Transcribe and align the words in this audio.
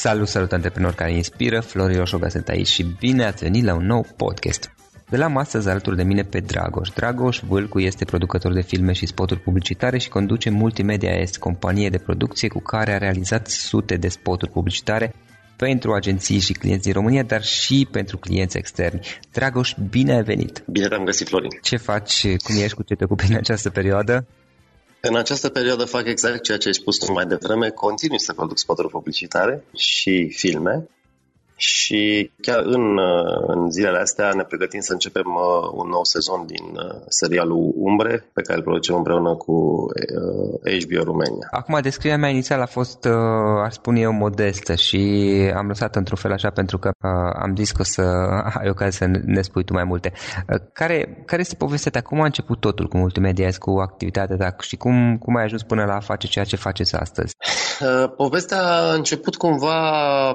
Salut, 0.00 0.28
salut 0.28 0.52
antreprenori 0.52 0.96
care 0.96 1.12
inspiră, 1.12 1.60
Florin 1.60 1.96
Roșoga 1.96 2.28
sunt 2.28 2.48
aici 2.48 2.66
și 2.66 2.86
bine 2.98 3.24
ați 3.24 3.42
venit 3.42 3.64
la 3.64 3.74
un 3.74 3.86
nou 3.86 4.06
podcast. 4.16 4.74
De 5.08 5.16
la 5.16 5.26
astăzi 5.26 5.68
alături 5.68 5.96
de 5.96 6.02
mine 6.02 6.22
pe 6.22 6.40
Dragoș. 6.40 6.88
Dragoș 6.88 7.40
Vâlcu 7.40 7.78
este 7.78 8.04
producător 8.04 8.52
de 8.52 8.60
filme 8.60 8.92
și 8.92 9.06
spoturi 9.06 9.40
publicitare 9.40 9.98
și 9.98 10.08
conduce 10.08 10.50
Multimedia 10.50 11.10
Est, 11.10 11.38
companie 11.38 11.88
de 11.88 11.98
producție 11.98 12.48
cu 12.48 12.60
care 12.60 12.92
a 12.92 12.98
realizat 12.98 13.46
sute 13.46 13.96
de 13.96 14.08
spoturi 14.08 14.50
publicitare 14.50 15.14
pentru 15.56 15.92
agenții 15.92 16.38
și 16.38 16.52
clienți 16.52 16.84
din 16.84 16.92
România, 16.92 17.22
dar 17.22 17.42
și 17.42 17.88
pentru 17.90 18.18
clienți 18.18 18.56
externi. 18.56 19.00
Dragoș, 19.32 19.74
bine 19.90 20.12
ai 20.14 20.22
venit! 20.22 20.62
Bine 20.66 20.88
te-am 20.88 21.04
găsit, 21.04 21.28
Florin! 21.28 21.50
Ce 21.62 21.76
faci, 21.76 22.36
cum 22.36 22.56
ești, 22.56 22.74
cu 22.74 22.82
ce 22.82 22.94
te 22.94 23.04
ocupi 23.04 23.30
în 23.30 23.36
această 23.36 23.70
perioadă? 23.70 24.26
În 25.00 25.16
această 25.16 25.48
perioadă 25.48 25.84
fac 25.84 26.06
exact 26.06 26.42
ceea 26.42 26.58
ce 26.58 26.66
ai 26.68 26.74
spus 26.74 26.96
tu 26.96 27.12
mai 27.12 27.26
devreme, 27.26 27.70
continui 27.70 28.20
să 28.20 28.32
produc 28.32 28.58
spoturi 28.58 28.88
publicitare 28.88 29.64
și 29.74 30.28
filme 30.28 30.88
și 31.58 32.30
chiar 32.40 32.62
în, 32.64 32.96
uh, 32.96 33.42
în 33.46 33.70
zilele 33.70 33.98
astea 33.98 34.30
ne 34.34 34.42
pregătim 34.42 34.80
să 34.80 34.92
începem 34.92 35.26
uh, 35.26 35.70
un 35.72 35.88
nou 35.88 36.04
sezon 36.04 36.46
din 36.46 36.64
uh, 36.64 37.00
serialul 37.08 37.72
Umbre, 37.76 38.24
pe 38.32 38.42
care 38.42 38.58
îl 38.58 38.64
producem 38.64 38.94
împreună 38.94 39.34
cu 39.34 39.86
HBO 40.84 41.02
România. 41.04 41.46
Acum, 41.50 41.78
descrierea 41.82 42.18
mea 42.18 42.28
inițială 42.28 42.62
a 42.62 42.66
fost, 42.66 43.06
aș 43.64 43.72
spune 43.72 44.00
eu, 44.00 44.12
modestă 44.12 44.74
și 44.74 44.98
am 45.54 45.66
lăsat 45.66 45.96
într-un 45.96 46.16
fel 46.16 46.32
așa 46.32 46.50
pentru 46.50 46.78
că 46.78 46.90
am 47.42 47.56
zis 47.56 47.70
că 47.70 47.80
o 47.80 47.84
să 47.84 48.02
ai 48.60 48.68
ocazia 48.68 48.90
să 48.90 49.20
ne 49.24 49.42
spui 49.42 49.64
tu 49.64 49.72
mai 49.72 49.84
multe. 49.84 50.12
Care, 50.72 51.22
care 51.26 51.40
este 51.40 51.54
povestea 51.54 51.90
ta? 51.90 52.00
Cum 52.00 52.20
a 52.20 52.24
început 52.24 52.60
totul 52.60 52.88
cu 52.88 52.96
Multimedia 52.96 53.48
cu 53.58 53.70
activitatea 53.70 54.36
ta 54.36 54.56
și 54.60 54.76
cum, 54.76 55.16
cum 55.18 55.36
ai 55.36 55.44
ajuns 55.44 55.62
până 55.62 55.84
la 55.84 55.94
a 55.94 56.00
face 56.00 56.26
ceea 56.26 56.44
ce 56.44 56.56
faceți 56.56 56.96
astăzi? 56.96 57.34
Povestea 58.16 58.62
a 58.62 58.94
început 58.94 59.36
cumva, 59.36 60.28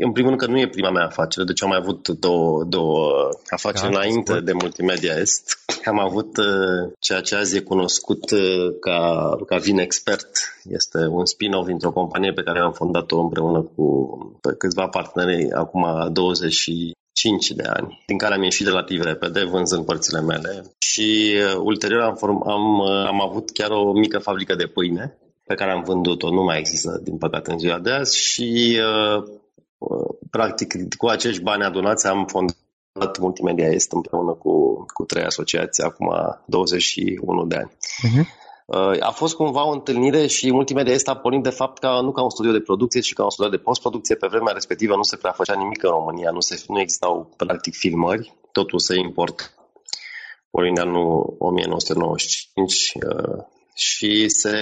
în 0.00 0.12
primul 0.12 0.28
rând 0.28 0.40
că 0.40 0.46
nu 0.46 0.58
nu 0.58 0.64
e 0.64 0.68
prima 0.68 0.90
mea 0.90 1.04
afacere, 1.04 1.44
deci 1.44 1.62
am 1.62 1.68
mai 1.68 1.78
avut 1.82 2.08
două, 2.08 2.64
două 2.64 3.28
afaceri 3.48 3.92
da, 3.92 3.98
înainte 3.98 4.30
scurt. 4.30 4.44
de 4.44 4.52
Multimedia 4.52 5.14
Est. 5.14 5.58
Am 5.84 5.98
avut 5.98 6.36
uh, 6.36 6.92
ceea 6.98 7.20
ce 7.20 7.34
azi 7.34 7.56
e 7.56 7.60
cunoscut 7.60 8.30
uh, 8.30 8.74
ca, 8.80 9.30
ca 9.46 9.56
Vin 9.56 9.78
Expert. 9.78 10.28
Este 10.64 10.98
un 10.98 11.24
spin-off 11.24 11.66
dintr-o 11.66 11.92
companie 11.92 12.32
pe 12.32 12.42
care 12.42 12.58
am 12.58 12.72
fondat-o 12.72 13.20
împreună 13.20 13.60
cu 13.76 14.18
câțiva 14.58 14.86
parteneri 14.86 15.52
acum 15.52 16.08
25 16.12 17.50
de 17.50 17.64
ani, 17.66 18.02
din 18.06 18.18
care 18.18 18.34
am 18.34 18.42
ieșit 18.42 18.66
relativ 18.66 19.02
repede, 19.02 19.44
vânzând 19.44 19.84
părțile 19.84 20.20
mele. 20.20 20.64
Și 20.78 21.34
uh, 21.36 21.60
ulterior 21.62 22.00
am, 22.00 22.14
form, 22.14 22.48
am, 22.48 22.78
uh, 22.78 23.06
am 23.06 23.22
avut 23.22 23.50
chiar 23.50 23.70
o 23.70 23.92
mică 23.92 24.18
fabrică 24.18 24.54
de 24.54 24.66
pâine 24.66 25.18
pe 25.48 25.54
care 25.54 25.70
am 25.70 25.82
vândut-o, 25.82 26.30
nu 26.30 26.42
mai 26.42 26.58
există, 26.58 27.00
din 27.02 27.18
păcate, 27.18 27.50
în 27.50 27.58
ziua 27.58 27.78
de 27.78 27.90
azi 27.90 28.18
și 28.18 28.78
uh, 28.80 29.22
practic, 30.30 30.94
cu 30.96 31.06
acești 31.06 31.42
bani 31.42 31.64
adunați 31.64 32.06
am 32.06 32.26
fondat 32.26 33.18
Multimedia 33.20 33.66
Est 33.66 33.92
împreună 33.92 34.32
cu, 34.32 34.84
cu 34.94 35.04
trei 35.04 35.24
asociații 35.24 35.82
acum 35.82 36.08
21 36.46 37.44
de 37.46 37.56
ani. 37.56 37.70
Uh-huh. 37.70 38.26
Uh, 38.66 38.96
a 39.00 39.10
fost 39.10 39.34
cumva 39.34 39.66
o 39.66 39.72
întâlnire 39.72 40.26
și 40.26 40.52
multimedia 40.52 40.92
este 40.92 41.10
a 41.10 41.16
pornit 41.16 41.42
de 41.42 41.50
fapt 41.50 41.78
ca, 41.78 42.00
nu 42.00 42.12
ca 42.12 42.22
un 42.22 42.30
studio 42.30 42.52
de 42.52 42.60
producție, 42.60 43.00
ci 43.00 43.12
ca 43.12 43.24
un 43.24 43.30
studio 43.30 43.50
de 43.50 43.62
postproducție. 43.62 44.14
Pe 44.14 44.26
vremea 44.30 44.52
respectivă 44.52 44.96
nu 44.96 45.02
se 45.02 45.16
prea 45.16 45.32
făcea 45.32 45.54
nimic 45.54 45.82
în 45.82 45.90
România, 45.90 46.30
nu, 46.30 46.40
se, 46.40 46.62
nu 46.66 46.80
existau 46.80 47.30
practic 47.36 47.74
filmări, 47.74 48.34
totul 48.52 48.78
se 48.78 48.98
import 48.98 49.54
pornind 50.50 50.78
anul 50.78 51.34
1995 51.38 52.92
uh, 52.94 53.44
și 53.78 54.28
se 54.28 54.56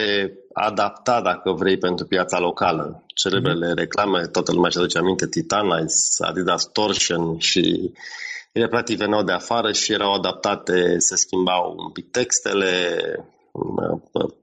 adapta, 0.52 1.20
dacă 1.20 1.52
vrei, 1.52 1.78
pentru 1.78 2.06
piața 2.06 2.38
locală. 2.38 3.04
Celebrele 3.14 3.68
mm. 3.68 3.74
reclame, 3.74 4.26
toată 4.26 4.52
lumea 4.52 4.70
și 4.70 4.78
aduce 4.78 4.98
aminte, 4.98 5.28
Titanize, 5.28 6.24
Adidas 6.24 6.64
Torsion 6.72 7.38
și 7.38 7.92
ele 8.52 8.68
practic 8.68 8.96
veneau 8.96 9.22
de 9.22 9.32
afară 9.32 9.72
și 9.72 9.92
erau 9.92 10.12
adaptate, 10.12 10.98
se 10.98 11.16
schimbau 11.16 11.74
un 11.78 11.90
pic 11.90 12.10
textele, 12.10 12.98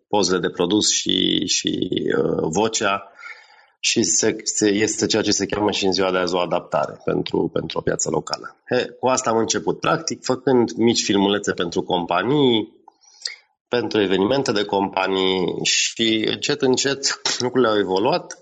pozele 0.07 0.39
de 0.39 0.49
produs 0.49 0.89
și, 0.89 1.45
și 1.45 1.89
uh, 2.17 2.47
vocea 2.49 3.11
și 3.79 4.03
se, 4.03 4.35
se, 4.43 4.69
este 4.69 5.05
ceea 5.05 5.21
ce 5.21 5.31
se 5.31 5.45
cheamă 5.45 5.71
și 5.71 5.85
în 5.85 5.91
ziua 5.91 6.11
de 6.11 6.17
azi 6.17 6.35
o 6.35 6.39
adaptare 6.39 7.01
pentru, 7.05 7.49
pentru 7.53 7.77
o 7.77 7.81
piață 7.81 8.09
locală. 8.09 8.55
He, 8.69 8.85
cu 8.99 9.07
asta 9.07 9.29
am 9.29 9.37
început, 9.37 9.79
practic, 9.79 10.23
făcând 10.23 10.71
mici 10.71 11.03
filmulețe 11.03 11.51
pentru 11.51 11.81
companii, 11.81 12.82
pentru 13.79 14.01
evenimente 14.01 14.51
de 14.51 14.63
companii 14.63 15.59
și 15.63 16.25
încet, 16.31 16.61
încet 16.61 17.21
lucrurile 17.39 17.69
au 17.69 17.77
evoluat 17.77 18.37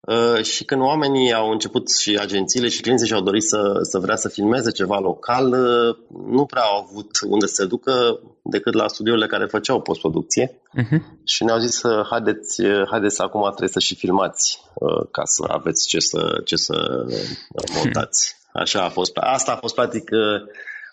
Uh, 0.00 0.42
și 0.42 0.64
când 0.64 0.80
oamenii 0.80 1.32
au 1.32 1.50
început 1.50 1.90
și 1.90 2.18
agențiile 2.20 2.68
și 2.68 2.80
clienții 2.80 3.06
și-au 3.06 3.20
dorit 3.20 3.42
să, 3.42 3.78
să 3.82 3.98
vrea 3.98 4.16
să 4.16 4.28
filmeze 4.28 4.70
ceva 4.70 4.98
local, 4.98 5.52
uh, 5.52 5.96
nu 6.26 6.44
prea 6.44 6.62
au 6.62 6.82
avut 6.82 7.10
unde 7.26 7.46
să 7.46 7.54
se 7.54 7.66
ducă 7.66 8.20
decât 8.42 8.74
la 8.74 8.88
studiourile 8.88 9.26
care 9.26 9.46
făceau 9.46 9.80
postproducție 9.80 10.46
uh-huh. 10.48 11.00
și 11.24 11.44
ne-au 11.44 11.58
zis 11.58 11.74
să 11.74 12.06
haideți, 12.10 12.62
haideți 12.90 13.20
acum 13.20 13.42
trebuie 13.42 13.68
să 13.68 13.78
și 13.78 13.94
filmați 13.94 14.60
uh, 14.74 15.06
ca 15.10 15.22
să 15.24 15.44
aveți 15.48 15.86
ce 15.86 15.98
să, 15.98 16.40
ce 16.44 16.56
să 16.56 17.06
montați. 17.74 18.36
Așa 18.52 18.84
a 18.84 18.88
fost. 18.88 19.16
Asta 19.16 19.52
a 19.52 19.56
fost 19.56 19.74
practic 19.74 20.10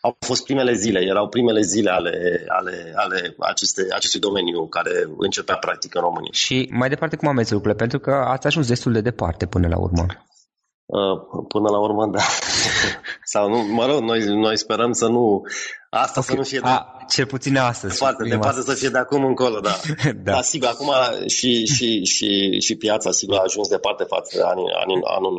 au 0.07 0.17
fost 0.19 0.43
primele 0.43 0.73
zile, 0.73 0.99
erau 0.99 1.27
primele 1.27 1.61
zile 1.61 1.89
ale, 1.89 2.45
ale, 2.47 2.91
ale 2.95 3.35
aceste, 3.39 3.81
acestui 3.91 4.19
domeniu 4.19 4.67
care 4.67 4.91
începea 5.17 5.55
practic 5.55 5.95
în 5.95 6.01
România. 6.01 6.31
Și 6.31 6.69
mai 6.71 6.89
departe 6.89 7.15
cum 7.15 7.27
am 7.27 7.35
lucrurile? 7.35 7.73
Pentru 7.73 7.99
că 7.99 8.11
ați 8.11 8.47
ajuns 8.47 8.67
destul 8.67 8.91
de 8.91 9.01
departe 9.01 9.45
până 9.45 9.67
la 9.67 9.77
urmă. 9.77 10.05
Uh, 10.87 11.43
până 11.47 11.69
la 11.69 11.79
urmă, 11.79 12.05
da. 12.05 12.23
Sau 13.33 13.49
nu, 13.49 13.57
mă 13.57 13.85
rog, 13.85 14.01
noi, 14.01 14.19
noi 14.19 14.57
sperăm 14.57 14.91
să 14.91 15.07
nu... 15.07 15.41
Asta 15.89 16.19
okay. 16.19 16.23
să 16.23 16.35
nu 16.35 16.43
fie 16.43 16.59
de... 16.59 16.67
A, 16.67 17.05
cel 17.09 17.25
puțin 17.25 17.57
astăzi. 17.57 17.97
Departe, 17.97 18.23
departe 18.23 18.61
să 18.61 18.73
fie 18.73 18.89
de 18.89 18.97
acum 18.97 19.25
încolo, 19.25 19.59
da. 19.59 19.75
da. 20.23 20.31
Dar 20.31 20.41
sigur, 20.41 20.67
acum 20.67 20.91
și, 21.25 21.65
și, 21.65 22.03
și, 22.03 22.59
și 22.59 22.75
piața, 22.75 23.11
sigur, 23.11 23.37
a 23.37 23.41
ajuns 23.43 23.67
departe 23.67 24.03
față 24.03 24.37
de 24.37 24.43
anii, 24.43 24.65
anii, 24.83 24.99
anul 25.03 25.35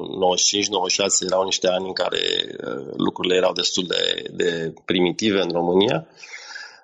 95-96, 1.22 1.26
erau 1.26 1.44
niște 1.44 1.68
ani 1.68 1.86
în 1.86 1.92
care 1.92 2.20
uh, 2.64 2.92
lucrurile 2.96 3.34
erau 3.36 3.52
destul 3.52 3.84
de, 3.86 4.24
de 4.32 4.72
primitive 4.84 5.40
în 5.40 5.50
România. 5.52 6.06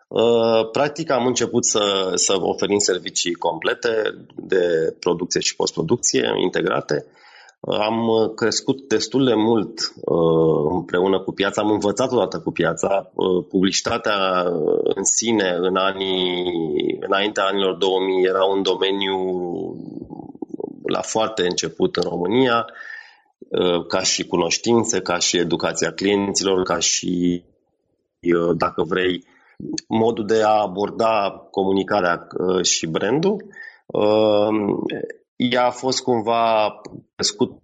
Uh, 0.08 0.70
practic 0.72 1.10
am 1.10 1.26
început 1.26 1.64
să, 1.64 2.12
să 2.14 2.36
oferim 2.40 2.78
servicii 2.78 3.32
complete 3.32 3.88
de 4.36 4.94
producție 5.00 5.40
și 5.40 5.56
postproducție 5.56 6.32
integrate 6.42 7.06
am 7.66 8.08
uh, 8.08 8.34
crescut 8.34 8.88
destul 8.88 9.24
de 9.24 9.34
mult 9.34 9.92
uh, 9.94 10.70
împreună 10.70 11.20
cu 11.20 11.32
piața, 11.32 11.62
am 11.62 11.70
învățat 11.70 12.12
odată 12.12 12.40
cu 12.40 12.50
piața. 12.50 13.10
Uh, 13.14 13.44
publicitatea 13.48 14.44
în 14.94 15.04
sine, 15.04 15.56
în 15.60 15.76
anii, 15.76 16.98
înaintea 17.00 17.44
anilor 17.44 17.76
2000, 17.76 18.24
era 18.24 18.44
un 18.44 18.62
domeniu 18.62 19.16
la 20.86 21.00
foarte 21.00 21.42
început 21.42 21.96
în 21.96 22.02
România, 22.08 22.66
ca 23.88 24.02
și 24.02 24.26
cunoștințe, 24.26 25.00
ca 25.00 25.18
și 25.18 25.36
educația 25.36 25.92
clienților, 25.92 26.62
ca 26.62 26.78
și, 26.78 27.44
dacă 28.56 28.82
vrei, 28.82 29.24
modul 29.88 30.26
de 30.26 30.42
a 30.42 30.60
aborda 30.60 31.46
comunicarea 31.50 32.26
și 32.62 32.86
brandul 32.86 33.44
ea 35.36 35.66
a 35.66 35.70
fost 35.70 36.02
cumva 36.02 36.80
crescută 37.14 37.60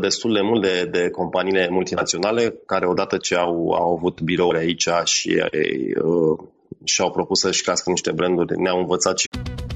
destul 0.00 0.32
de 0.32 0.40
mult 0.40 0.62
de, 0.62 0.84
de 0.84 1.10
companiile 1.10 1.68
multinaționale 1.70 2.54
care 2.66 2.86
odată 2.86 3.16
ce 3.16 3.36
au, 3.36 3.70
au 3.70 3.94
avut 3.96 4.20
birouri 4.20 4.58
aici 4.58 4.88
și 5.04 5.42
uh, 6.04 6.38
și-au 6.84 7.10
propus 7.10 7.40
să-și 7.40 7.62
crească 7.62 7.90
niște 7.90 8.12
branduri, 8.12 8.60
ne-au 8.60 8.78
învățat 8.78 9.18
și 9.18 9.26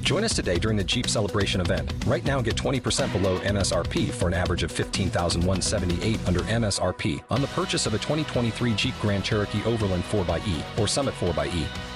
Join 0.07 0.23
us 0.23 0.37
today 0.37 0.59
during 0.59 0.79
the 0.79 0.87
Jeep 0.87 1.07
Celebration 1.07 1.61
event. 1.61 1.93
Right 2.07 2.25
now, 2.25 2.41
get 2.41 2.55
20% 2.55 3.13
below 3.13 3.41
MSRP 3.41 4.09
for 4.13 4.29
an 4.29 4.35
average 4.35 4.63
of 4.63 4.73
15178 4.73 6.21
under 6.29 6.43
MSRP 6.43 7.25
on 7.29 7.41
the 7.41 7.49
purchase 7.61 7.87
of 7.87 7.95
a 7.95 7.99
2023 7.99 8.75
Jeep 8.77 8.95
Grand 9.01 9.25
Cherokee 9.25 9.65
Overland 9.65 10.05
4xE 10.05 10.79
or 10.79 10.87
Summit 10.87 11.15
4xE. 11.15 11.96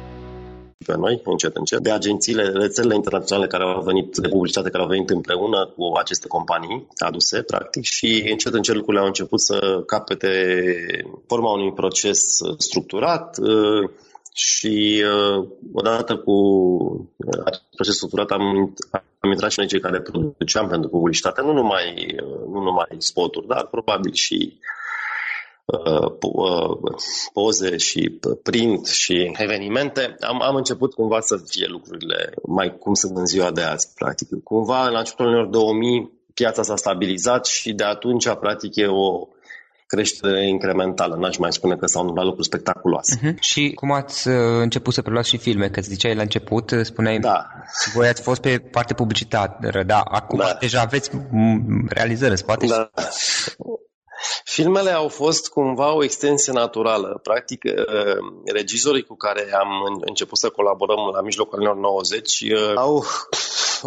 Pe 0.85 0.97
noi, 0.97 1.21
încet, 1.23 1.55
încet, 1.55 1.79
de 1.79 1.91
agențiile, 1.91 2.49
rețelele 2.49 2.95
internaționale 2.95 3.47
care 3.47 3.63
au 3.63 3.81
venit, 3.81 4.15
de 4.15 4.27
publicitate 4.27 4.69
care 4.69 4.83
au 4.83 4.89
venit 4.89 5.09
împreună 5.09 5.73
cu 5.75 5.91
aceste 5.97 6.27
companii 6.27 6.87
aduse, 6.97 7.41
practic, 7.41 7.83
și 7.83 8.27
încet, 8.29 8.53
încet 8.53 8.75
lucrurile 8.75 9.01
au 9.01 9.07
început 9.07 9.41
să 9.41 9.83
capete 9.85 10.31
forma 11.27 11.51
unui 11.51 11.73
proces 11.73 12.19
structurat 12.57 13.37
uh, 13.37 13.89
și 14.33 15.03
uh, 15.05 15.47
odată 15.73 16.17
cu 16.17 16.35
acest 17.45 17.63
proces 17.75 17.95
structurat 17.95 18.31
am, 18.31 18.75
am 19.19 19.31
intrat 19.31 19.51
și 19.51 19.59
noi 19.59 19.67
cei 19.67 19.79
care 19.79 20.01
produceam 20.01 20.67
pentru 20.67 20.89
publicitate, 20.89 21.41
nu 21.41 21.53
numai, 21.53 22.15
nu 22.51 22.61
numai 22.61 22.87
spoturi, 22.97 23.47
dar 23.47 23.67
probabil 23.67 24.13
și 24.13 24.37
Uh, 24.37 24.57
uh, 24.57 24.80
poze 27.33 27.77
și 27.77 28.19
print 28.43 28.85
și 28.85 29.31
evenimente, 29.37 30.15
am, 30.19 30.41
am 30.41 30.55
început 30.55 30.93
cumva 30.93 31.19
să 31.19 31.41
fie 31.47 31.65
lucrurile 31.67 32.33
mai 32.47 32.77
cum 32.79 32.93
sunt 32.93 33.17
în 33.17 33.25
ziua 33.25 33.51
de 33.51 33.61
azi, 33.61 33.87
practic. 33.95 34.27
Cumva, 34.43 34.87
la 34.87 34.97
începutul 34.97 35.25
anilor 35.25 35.47
2000, 35.47 36.11
piața 36.33 36.63
s-a 36.63 36.75
stabilizat 36.75 37.45
și 37.45 37.73
de 37.73 37.83
atunci, 37.83 38.29
practic, 38.29 38.75
e 38.75 38.87
o 38.87 39.27
creștere 39.87 40.47
incrementală. 40.47 41.15
N-aș 41.15 41.37
mai 41.37 41.51
spune 41.51 41.75
că 41.75 41.85
s-au 41.85 41.99
întâmplat 41.99 42.25
lucruri 42.25 42.47
spectaculoase. 42.47 43.17
Uh-huh. 43.17 43.39
Și 43.39 43.71
cum 43.75 43.91
ați 43.91 44.27
uh, 44.27 44.35
început 44.61 44.93
să 44.93 45.01
preluați 45.01 45.29
și 45.29 45.37
filme? 45.37 45.69
Că 45.69 45.81
ziceai 45.81 46.15
la 46.15 46.21
început, 46.21 46.73
spuneai, 46.83 47.19
da. 47.19 47.47
voi 47.93 48.07
ați 48.07 48.21
fost 48.21 48.41
pe 48.41 48.57
parte 48.57 48.93
publicitară, 48.93 49.83
da, 49.83 49.99
acum 49.99 50.37
da. 50.37 50.57
deja 50.59 50.81
aveți 50.81 51.11
realizări 51.87 52.31
în 52.31 52.37
spate. 52.37 52.65
Da. 52.65 52.91
Filmele 54.43 54.91
au 54.91 55.07
fost 55.07 55.49
cumva 55.49 55.93
o 55.93 56.03
extensie 56.03 56.53
naturală. 56.53 57.19
Practic, 57.23 57.63
uh, 57.63 58.51
regizorii 58.53 59.03
cu 59.03 59.15
care 59.15 59.53
am 59.53 60.01
început 60.05 60.37
să 60.37 60.49
colaborăm 60.49 60.99
la 61.13 61.21
mijlocul 61.21 61.57
anilor 61.57 61.75
90 61.75 62.39
uh, 62.39 62.73
au, 62.75 63.03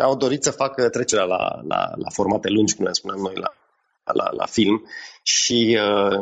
au 0.09 0.17
dorit 0.17 0.43
să 0.43 0.51
facă 0.51 0.89
trecerea 0.89 1.25
la, 1.25 1.61
la, 1.69 1.91
la 1.97 2.09
formate 2.13 2.49
lungi, 2.49 2.75
cum 2.75 2.85
ne 2.85 2.93
spuneam 2.93 3.21
noi, 3.21 3.35
la, 3.35 3.53
la, 4.13 4.31
la 4.33 4.47
film 4.47 4.85
și 5.23 5.79
uh, 5.81 6.19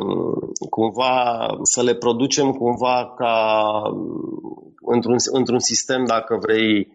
cumva 0.69 1.47
să 1.61 1.83
le 1.83 1.95
producem 1.95 2.51
cumva 2.51 3.13
ca 3.17 3.71
într-un, 4.81 5.15
într-un 5.31 5.59
sistem, 5.59 6.05
dacă 6.05 6.37
vrei, 6.41 6.87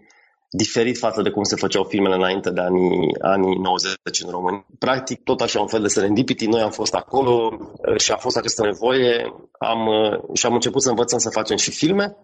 diferit 0.50 0.99
față 0.99 1.23
de 1.23 1.31
cum 1.31 1.43
se 1.43 1.57
făceau 1.57 1.85
filmele 1.85 2.14
înainte 2.14 2.50
de 2.50 2.61
anii, 2.61 3.17
anii 3.21 3.57
90 3.57 3.95
în 4.25 4.31
România. 4.31 4.67
Practic, 4.78 5.23
tot 5.23 5.40
așa 5.40 5.61
un 5.61 5.67
fel 5.67 5.83
de 5.83 5.88
serendipity, 5.88 6.47
noi 6.47 6.61
am 6.61 6.71
fost 6.71 6.95
acolo 6.95 7.59
uh, 7.59 8.00
și 8.00 8.12
a 8.12 8.17
fost 8.17 8.37
această 8.37 8.62
nevoie 8.62 9.35
am, 9.59 9.87
uh, 9.87 10.35
și 10.35 10.47
am 10.47 10.55
început 10.55 10.83
să 10.83 10.88
învățăm 10.88 11.19
să 11.19 11.31
facem 11.31 11.57
și 11.57 11.71
filme 11.71 12.17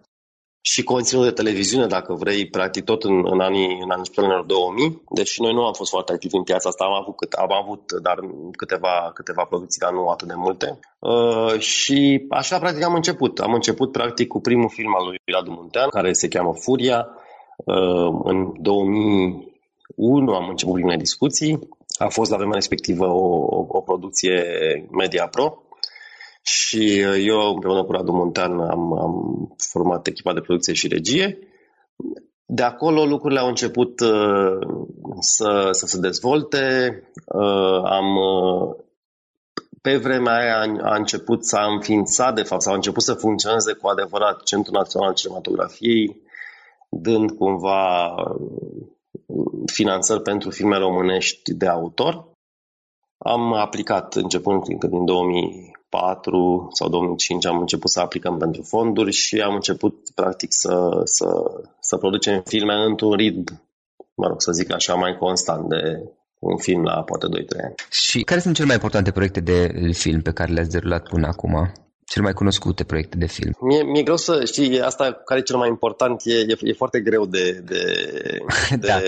și 0.61 0.83
conținut 0.83 1.23
de 1.23 1.31
televiziune, 1.31 1.85
dacă 1.85 2.13
vrei, 2.13 2.49
practic 2.49 2.83
tot 2.83 3.03
în, 3.03 3.21
în 3.31 3.39
anii, 3.39 3.79
în 3.81 3.91
anii 3.91 4.45
2000. 4.45 5.03
Deci 5.09 5.39
noi 5.39 5.53
nu 5.53 5.65
am 5.65 5.73
fost 5.73 5.89
foarte 5.89 6.13
activi 6.13 6.35
în 6.35 6.43
piața 6.43 6.69
asta, 6.69 6.85
am 6.85 6.93
avut, 7.01 7.15
cât, 7.15 7.33
am 7.33 7.51
avut 7.51 7.91
dar 8.01 8.19
câteva, 8.51 9.11
câteva 9.13 9.43
producții, 9.43 9.79
dar 9.79 9.91
nu 9.91 10.07
atât 10.07 10.27
de 10.27 10.33
multe. 10.37 10.79
Uh, 10.99 11.59
și 11.59 12.25
așa, 12.29 12.59
practic, 12.59 12.83
am 12.83 12.93
început. 12.93 13.39
Am 13.39 13.53
început, 13.53 13.91
practic, 13.91 14.27
cu 14.27 14.39
primul 14.39 14.69
film 14.69 14.95
al 14.95 15.05
lui 15.05 15.17
Radu 15.33 15.51
Muntean, 15.51 15.89
care 15.89 16.13
se 16.13 16.27
cheamă 16.27 16.53
Furia, 16.53 17.07
Uh, 17.07 17.24
în 18.23 18.61
2001 18.61 20.33
am 20.33 20.49
început 20.49 20.73
primele 20.73 20.97
discuții. 20.97 21.59
A 21.97 22.07
fost 22.07 22.31
la 22.31 22.37
vremea 22.37 22.55
respectivă 22.55 23.05
o, 23.05 23.45
o, 23.57 23.65
o 23.67 23.81
producție 23.81 24.43
Media 24.91 25.27
Pro 25.27 25.65
și 26.47 26.99
eu 26.99 27.53
împreună 27.53 27.83
cu 27.83 27.91
Radu 27.91 28.11
Muntean 28.11 28.59
am, 28.59 28.99
am 28.99 29.55
format 29.57 30.07
echipa 30.07 30.33
de 30.33 30.39
producție 30.39 30.73
și 30.73 30.87
regie. 30.87 31.37
De 32.45 32.63
acolo 32.63 33.05
lucrurile 33.05 33.39
au 33.39 33.47
început 33.47 33.99
uh, 33.99 34.67
să, 35.19 35.69
să 35.71 35.85
se 35.85 35.99
dezvolte. 35.99 36.63
Uh, 37.25 37.81
am, 37.83 38.15
uh, 38.15 38.75
pe 39.81 39.97
vremea 39.97 40.35
aia 40.35 40.57
a, 40.57 40.91
a 40.91 40.95
început 40.95 41.45
să 41.45 41.55
a 41.55 41.71
înființat, 41.71 42.35
de 42.35 42.43
fapt, 42.43 42.61
sau 42.61 42.71
a 42.71 42.75
început 42.75 43.03
să 43.03 43.13
funcționeze 43.13 43.73
cu 43.73 43.87
adevărat 43.87 44.43
Centrul 44.43 44.77
Național 44.77 45.07
al 45.07 45.13
Cinematografiei, 45.13 46.21
dând 46.89 47.31
cumva 47.31 48.13
finanțări 49.65 50.21
pentru 50.21 50.49
filme 50.49 50.77
românești 50.77 51.53
de 51.53 51.67
autor. 51.67 52.27
Am 53.17 53.53
aplicat 53.53 54.15
începând 54.15 54.63
din 54.63 55.05
2004 55.05 56.67
sau 56.71 56.89
2005 56.89 57.45
am 57.45 57.59
început 57.59 57.89
să 57.89 57.99
aplicăm 57.99 58.37
pentru 58.37 58.61
fonduri 58.61 59.11
și 59.11 59.41
am 59.41 59.53
început 59.53 60.09
practic 60.15 60.49
să, 60.53 61.01
să, 61.03 61.27
să 61.79 61.97
producem 61.97 62.41
filme 62.45 62.73
într-un 62.73 63.11
ritm, 63.11 63.61
mă 64.13 64.27
rog 64.27 64.41
să 64.41 64.51
zic 64.51 64.73
așa, 64.73 64.93
mai 64.93 65.17
constant 65.17 65.69
de 65.69 66.09
un 66.39 66.57
film 66.57 66.83
la 66.83 67.03
poate 67.03 67.27
2-3 67.27 67.63
ani. 67.63 67.75
Și 67.89 68.23
care 68.23 68.39
sunt 68.39 68.55
cele 68.55 68.67
mai 68.67 68.75
importante 68.75 69.11
proiecte 69.11 69.39
de 69.39 69.71
film 69.91 70.21
pe 70.21 70.31
care 70.31 70.53
le-ați 70.53 70.69
derulat 70.69 71.07
până 71.07 71.27
acum? 71.27 71.71
Cele 72.05 72.23
mai 72.23 72.33
cunoscute 72.33 72.83
proiecte 72.83 73.17
de 73.17 73.25
film? 73.25 73.57
Mie, 73.59 73.83
mi-e 73.83 74.03
greu 74.03 74.17
să 74.17 74.45
știi, 74.45 74.81
asta 74.81 75.21
care 75.25 75.39
e 75.39 75.43
cel 75.43 75.57
mai 75.57 75.69
important, 75.69 76.21
e, 76.25 76.33
e, 76.33 76.57
e 76.59 76.73
foarte 76.73 76.99
greu 76.99 77.25
de, 77.25 77.51
de, 77.51 77.83
de, 78.69 78.77
da, 78.87 78.99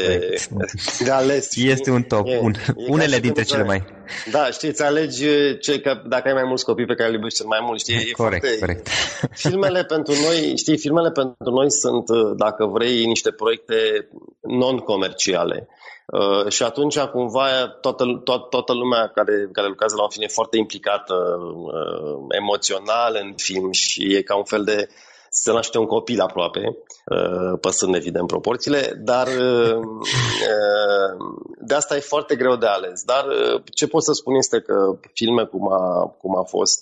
de 1.03 1.11
ales. 1.11 1.51
Știi? 1.51 1.69
Este 1.69 1.91
un 1.91 2.03
top, 2.03 2.27
e, 2.27 2.37
un, 2.37 2.53
e 2.53 2.85
unele 2.87 3.19
dintre 3.19 3.43
cele 3.43 3.63
mai... 3.63 3.83
Da, 4.31 4.45
știți, 4.45 4.65
îți 4.65 4.83
alegi 4.83 5.25
ce, 5.59 5.79
că 5.79 6.01
dacă 6.05 6.27
ai 6.27 6.33
mai 6.33 6.43
mulți 6.43 6.65
copii 6.65 6.85
pe 6.85 6.95
care 6.95 7.09
le 7.09 7.15
iubești 7.15 7.37
cel 7.37 7.47
mai 7.47 7.59
mult, 7.61 7.79
știi, 7.79 7.95
e 7.95 8.11
corect, 8.11 8.45
foarte... 8.45 8.59
corect. 8.59 8.87
Filmele 9.31 9.83
pentru 9.95 10.13
noi, 10.25 10.57
știi, 10.57 10.77
filmele 10.77 11.11
pentru 11.11 11.49
noi 11.53 11.71
sunt, 11.71 12.05
dacă 12.37 12.65
vrei, 12.65 13.05
niște 13.05 13.31
proiecte 13.31 14.07
non-comerciale. 14.41 15.67
Uh, 16.07 16.51
și 16.51 16.63
atunci, 16.63 16.99
cumva, 16.99 17.67
toată, 17.81 18.21
toată, 18.23 18.47
toată 18.49 18.73
lumea 18.73 19.07
care, 19.07 19.49
care 19.51 19.67
lucrează 19.67 19.95
la 19.95 20.03
un 20.03 20.09
film 20.09 20.23
e 20.23 20.27
foarte 20.27 20.57
implicată 20.57 21.13
uh, 21.13 22.25
emoțional 22.39 23.19
în 23.21 23.33
film 23.35 23.71
și 23.71 24.15
e 24.15 24.21
ca 24.21 24.35
un 24.35 24.43
fel 24.43 24.63
de 24.63 24.87
se 25.41 25.51
naște 25.51 25.77
un 25.77 25.85
copil 25.85 26.21
aproape, 26.21 26.77
uh, 27.05 27.59
păsând 27.61 27.95
evident 27.95 28.27
proporțiile, 28.27 29.01
dar 29.03 29.27
uh, 29.27 29.75
uh, 29.75 31.11
de 31.59 31.73
asta 31.73 31.95
e 31.95 31.99
foarte 31.99 32.35
greu 32.35 32.55
de 32.55 32.65
ales. 32.65 33.03
Dar 33.03 33.25
ce 33.73 33.87
pot 33.87 34.03
să 34.03 34.11
spun 34.11 34.35
este 34.35 34.59
că 34.59 34.99
filme 35.13 35.43
cum 35.43 35.71
a, 35.71 36.15
cum 36.21 36.37
a 36.37 36.43
fost 36.43 36.81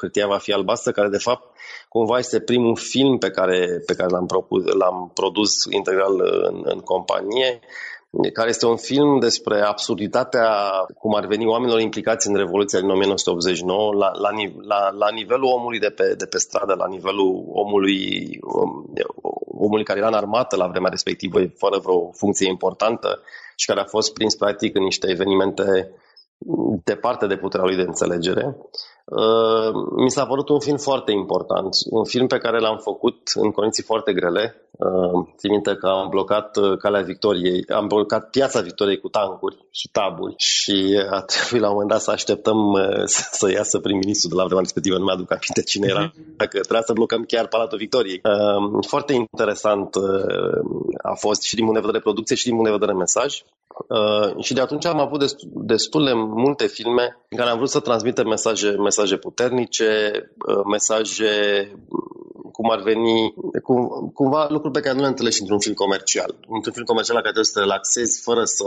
Hârtia 0.00 0.26
va 0.26 0.38
fi 0.38 0.52
albastră, 0.52 0.92
care 0.92 1.08
de 1.08 1.18
fapt 1.18 1.56
cumva 1.88 2.18
este 2.18 2.40
primul 2.40 2.76
film 2.76 3.18
pe 3.18 3.30
care, 3.30 3.82
pe 3.86 3.94
care 3.94 4.10
l-am, 4.10 4.26
propus, 4.26 4.64
l-am 4.64 5.10
produs 5.14 5.64
integral 5.70 6.20
în, 6.50 6.62
în 6.64 6.78
companie, 6.78 7.60
care 8.32 8.48
este 8.48 8.66
un 8.66 8.76
film 8.76 9.18
despre 9.18 9.60
absurditatea 9.60 10.50
cum 10.98 11.14
ar 11.14 11.26
veni 11.26 11.46
oamenilor 11.46 11.80
implicați 11.80 12.28
în 12.28 12.34
Revoluția 12.34 12.80
din 12.80 12.88
1989 12.88 13.94
la, 13.94 14.10
la, 14.14 14.30
la, 14.60 14.90
la 14.90 15.10
nivelul 15.10 15.44
omului 15.44 15.78
de 15.78 15.90
pe, 15.90 16.14
de 16.14 16.26
pe 16.26 16.38
stradă, 16.38 16.74
la 16.74 16.86
nivelul 16.86 17.44
omului, 17.48 18.28
om, 18.40 18.84
omului 19.58 19.84
care 19.84 19.98
era 19.98 20.08
în 20.08 20.14
armată 20.14 20.56
la 20.56 20.66
vremea 20.66 20.90
respectivă, 20.90 21.38
fără 21.56 21.78
vreo 21.78 22.10
funcție 22.12 22.48
importantă 22.48 23.20
și 23.56 23.66
care 23.66 23.80
a 23.80 23.84
fost 23.84 24.12
prins 24.12 24.34
practic 24.34 24.76
în 24.76 24.82
niște 24.82 25.10
evenimente 25.10 25.90
departe 26.84 27.26
de 27.26 27.36
puterea 27.36 27.66
lui 27.66 27.76
de 27.76 27.82
înțelegere. 27.82 28.56
Uh, 29.10 29.72
mi 29.96 30.10
s-a 30.10 30.26
părut 30.26 30.48
un 30.48 30.60
film 30.60 30.76
foarte 30.76 31.12
important, 31.12 31.68
un 31.90 32.04
film 32.04 32.26
pe 32.26 32.38
care 32.38 32.58
l-am 32.58 32.78
făcut 32.78 33.18
în 33.34 33.50
condiții 33.50 33.82
foarte 33.82 34.12
grele. 34.12 34.70
Uh, 34.70 35.26
țin 35.36 35.50
minte 35.50 35.74
că 35.74 35.86
am 35.86 36.08
blocat 36.08 36.56
uh, 36.56 36.78
Calea 36.78 37.00
Victoriei, 37.00 37.64
am 37.68 37.86
blocat 37.86 38.30
Piața 38.30 38.60
Victoriei 38.60 39.00
cu 39.00 39.08
tancuri 39.08 39.56
și 39.70 39.88
taburi 39.88 40.34
și 40.36 41.02
a 41.10 41.20
trebuit 41.20 41.62
la 41.62 41.68
un 41.68 41.72
moment 41.72 41.90
dat 41.90 42.00
să 42.00 42.10
așteptăm 42.10 42.58
să 43.40 43.50
iasă 43.50 43.78
prim-ministru 43.78 44.28
de 44.28 44.34
la 44.34 44.44
vremea 44.44 44.62
respectivă, 44.62 44.98
nu 44.98 45.04
mi-aduc 45.04 45.30
aminte 45.30 45.62
cine 45.62 45.86
era, 45.90 46.00
mhm. 46.00 46.34
dacă 46.36 46.58
trebuia 46.58 46.82
să 46.82 46.92
blocăm 46.92 47.22
chiar 47.22 47.46
Palatul 47.46 47.78
Victoriei. 47.78 48.20
Foarte 48.86 49.12
interesant 49.12 49.94
a 51.02 51.14
fost 51.14 51.42
și 51.42 51.54
din 51.54 51.64
punct 51.64 51.80
de 51.80 51.86
vedere 51.86 52.02
producție 52.02 52.36
și 52.36 52.44
din 52.44 52.54
punct 52.54 52.70
de 52.70 52.76
vedere 52.78 52.98
mesaj. 52.98 53.42
Uh, 53.86 54.44
și 54.44 54.54
de 54.54 54.60
atunci 54.60 54.86
am 54.86 55.00
avut 55.00 55.18
destul, 55.18 55.48
destul 55.54 56.04
de 56.04 56.12
multe 56.14 56.66
filme 56.66 57.16
în 57.28 57.38
care 57.38 57.50
am 57.50 57.56
vrut 57.56 57.68
să 57.68 57.80
transmitem 57.80 58.26
mesaje, 58.26 58.70
mesaje 58.70 58.97
puternice, 59.16 59.86
uh, 60.46 60.62
mesaje 60.70 61.30
cum 62.58 62.70
ar 62.70 62.80
veni, 62.82 63.34
cum, 63.62 64.10
cumva 64.14 64.46
lucruri 64.48 64.72
pe 64.72 64.80
care 64.80 64.94
nu 64.94 65.00
le 65.00 65.06
întâlnești 65.06 65.40
într-un 65.40 65.58
film 65.58 65.74
comercial. 65.74 66.34
Într-un 66.48 66.72
film 66.72 66.84
comercial 66.84 67.16
la 67.16 67.20
care 67.20 67.32
trebuie 67.32 67.52
să 67.52 67.58
te 67.58 67.66
relaxezi 67.66 68.22
fără 68.22 68.44
să 68.44 68.64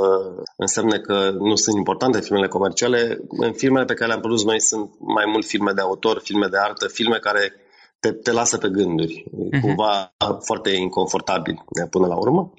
însemne 0.57 0.97
că 0.99 1.29
nu 1.39 1.55
sunt 1.55 1.75
importante 1.77 2.21
filmele 2.21 2.47
comerciale. 2.47 3.19
În 3.29 3.53
filmele 3.53 3.85
pe 3.85 3.93
care 3.93 4.07
le-am 4.07 4.19
produs 4.19 4.43
noi 4.43 4.61
sunt 4.61 4.89
mai 4.99 5.25
mult 5.27 5.45
filme 5.45 5.71
de 5.71 5.81
autor, 5.81 6.19
filme 6.23 6.47
de 6.47 6.57
artă, 6.57 6.87
filme 6.87 7.17
care 7.17 7.53
te, 7.99 8.11
te 8.11 8.31
lasă 8.31 8.57
pe 8.57 8.69
gânduri, 8.69 9.23
uh-huh. 9.27 9.61
cumva 9.61 10.13
foarte 10.39 10.69
inconfortabil 10.69 11.63
până 11.89 12.07
la 12.07 12.17
urmă. 12.17 12.53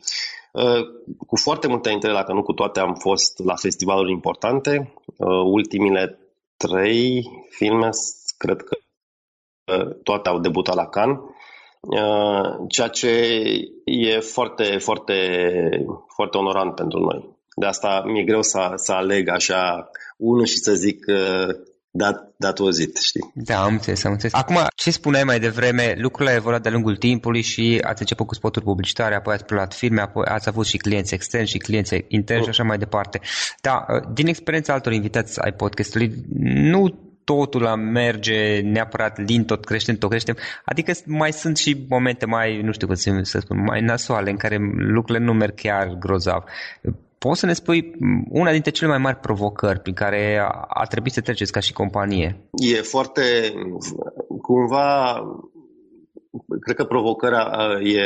Uh, 0.52 0.82
cu 1.26 1.36
foarte 1.36 1.68
multe 1.68 1.90
intere, 1.90 2.12
dacă 2.12 2.32
nu 2.32 2.42
cu 2.42 2.52
toate, 2.52 2.80
am 2.80 2.94
fost 2.94 3.38
la 3.44 3.54
festivaluri 3.54 4.10
importante. 4.10 4.92
Uh, 5.16 5.28
ultimile 5.44 6.21
trei 6.66 7.30
filme, 7.50 7.88
cred 8.36 8.62
că 8.62 8.76
uh, 9.72 9.96
toate 10.02 10.28
au 10.28 10.40
debutat 10.40 10.74
la 10.74 10.86
Cannes, 10.86 11.18
ceea 12.68 12.88
ce 12.88 13.08
e 13.84 14.20
foarte, 14.20 14.78
foarte, 14.78 15.14
foarte 16.14 16.38
onorant 16.38 16.74
pentru 16.74 16.98
noi. 16.98 17.36
De 17.56 17.66
asta 17.66 18.02
mi-e 18.06 18.24
greu 18.24 18.42
să, 18.42 18.72
să 18.74 18.92
aleg 18.92 19.28
așa 19.28 19.90
unul 20.16 20.44
și 20.44 20.56
să 20.56 20.72
zic 20.72 21.04
dat, 21.94 22.32
datozit, 22.36 22.96
știi? 22.96 23.30
Da, 23.34 23.62
am 23.62 23.72
înțeles, 23.72 24.04
am 24.04 24.12
înțeles. 24.12 24.34
Acum, 24.34 24.56
ce 24.74 24.90
spuneai 24.90 25.24
mai 25.24 25.40
devreme, 25.40 25.94
lucrurile 25.98 26.30
au 26.30 26.36
evoluat 26.36 26.62
de-a 26.62 26.72
lungul 26.72 26.96
timpului 26.96 27.42
și 27.42 27.80
ați 27.84 28.00
început 28.00 28.26
cu 28.26 28.34
spoturi 28.34 28.64
publicitare, 28.64 29.14
apoi 29.14 29.34
ați 29.34 29.44
preluat 29.44 29.74
filme, 29.74 30.00
apoi 30.00 30.24
ați 30.24 30.48
avut 30.48 30.66
și 30.66 30.76
clienți 30.76 31.14
externi 31.14 31.46
și 31.46 31.58
clienți 31.58 32.04
interni 32.08 32.40
mm. 32.40 32.44
și 32.44 32.50
așa 32.50 32.62
mai 32.62 32.78
departe. 32.78 33.20
Da, 33.60 33.84
din 34.12 34.26
experiența 34.26 34.72
altor 34.72 34.92
invitați 34.92 35.40
ai 35.40 35.52
podcastului, 35.52 36.12
nu 36.44 36.98
totul 37.24 37.62
la 37.62 37.74
merge 37.74 38.60
neapărat 38.60 39.18
lin, 39.18 39.44
tot 39.44 39.64
creștem, 39.64 39.96
tot 39.96 40.10
creștem. 40.10 40.36
Adică 40.64 40.92
mai 41.06 41.32
sunt 41.32 41.56
și 41.56 41.84
momente 41.88 42.26
mai, 42.26 42.60
nu 42.60 42.72
știu 42.72 42.86
cum 42.86 42.96
să 43.22 43.38
spun, 43.38 43.62
mai 43.62 43.80
nasoale 43.80 44.30
în 44.30 44.36
care 44.36 44.58
lucrurile 44.76 45.24
nu 45.24 45.32
merg 45.32 45.54
chiar 45.54 45.96
grozav. 45.98 46.44
Poți 47.24 47.40
să 47.40 47.46
ne 47.46 47.52
spui 47.52 47.92
una 48.30 48.50
dintre 48.52 48.70
cele 48.70 48.88
mai 48.88 48.98
mari 48.98 49.16
provocări 49.16 49.80
prin 49.80 49.94
care 49.94 50.48
a 50.68 50.84
trebuit 50.84 51.12
să 51.12 51.20
treceți 51.20 51.52
ca 51.52 51.60
și 51.60 51.72
companie? 51.72 52.48
E 52.50 52.74
foarte, 52.74 53.22
cumva, 54.42 55.20
cred 56.60 56.76
că 56.76 56.84
provocarea 56.84 57.50
e, 57.82 58.04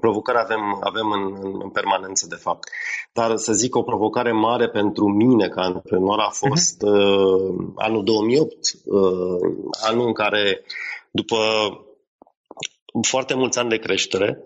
provocarea 0.00 0.40
avem, 0.40 0.78
avem 0.80 1.10
în, 1.10 1.22
în 1.62 1.70
permanență, 1.70 2.26
de 2.28 2.34
fapt. 2.34 2.68
Dar 3.12 3.36
să 3.36 3.52
zic 3.52 3.76
o 3.76 3.82
provocare 3.82 4.32
mare 4.32 4.68
pentru 4.68 5.08
mine 5.08 5.48
ca 5.48 5.62
antreprenor 5.62 6.18
a 6.18 6.30
fost 6.30 6.82
uh-huh. 6.82 6.90
uh, 6.90 7.72
anul 7.74 8.04
2008, 8.04 8.52
uh, 8.84 9.02
anul 9.88 10.06
în 10.06 10.12
care, 10.12 10.64
după 11.10 11.36
foarte 13.08 13.34
mulți 13.34 13.58
ani 13.58 13.68
de 13.68 13.78
creștere, 13.78 14.38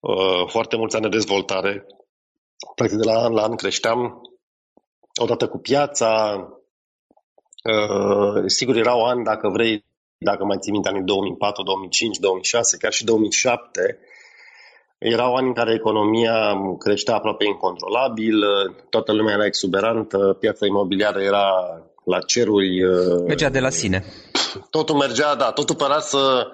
uh, 0.00 0.46
foarte 0.46 0.76
mulți 0.76 0.96
ani 0.96 1.04
de 1.04 1.16
dezvoltare, 1.16 1.86
practic 2.74 2.98
de 2.98 3.04
la 3.04 3.18
an 3.24 3.32
la 3.32 3.42
an 3.42 3.54
creșteam 3.54 4.22
odată 5.20 5.48
cu 5.48 5.58
piața. 5.58 6.38
Uh, 7.64 8.42
sigur, 8.46 8.76
erau 8.76 9.04
ani, 9.04 9.24
dacă 9.24 9.48
vrei, 9.48 9.84
dacă 10.18 10.44
mai 10.44 10.56
ții 10.60 10.72
minte, 10.72 10.88
anii 10.88 11.02
2004, 11.02 11.62
2005, 11.62 12.18
2006, 12.18 12.76
chiar 12.76 12.92
și 12.92 13.04
2007, 13.04 13.98
erau 14.98 15.34
ani 15.34 15.46
în 15.46 15.52
care 15.52 15.74
economia 15.74 16.54
creștea 16.78 17.14
aproape 17.14 17.44
incontrolabil, 17.44 18.42
toată 18.90 19.12
lumea 19.12 19.34
era 19.34 19.44
exuberantă, 19.44 20.36
piața 20.40 20.66
imobiliară 20.66 21.20
era 21.20 21.48
la 22.04 22.20
ceruri. 22.20 22.84
Uh, 22.84 23.24
mergea 23.26 23.48
de 23.48 23.60
la 23.60 23.70
sine. 23.70 24.04
Totul 24.70 24.96
mergea, 24.96 25.34
da, 25.34 25.50
totul 25.50 25.74
părea 25.74 25.98
să, 25.98 26.46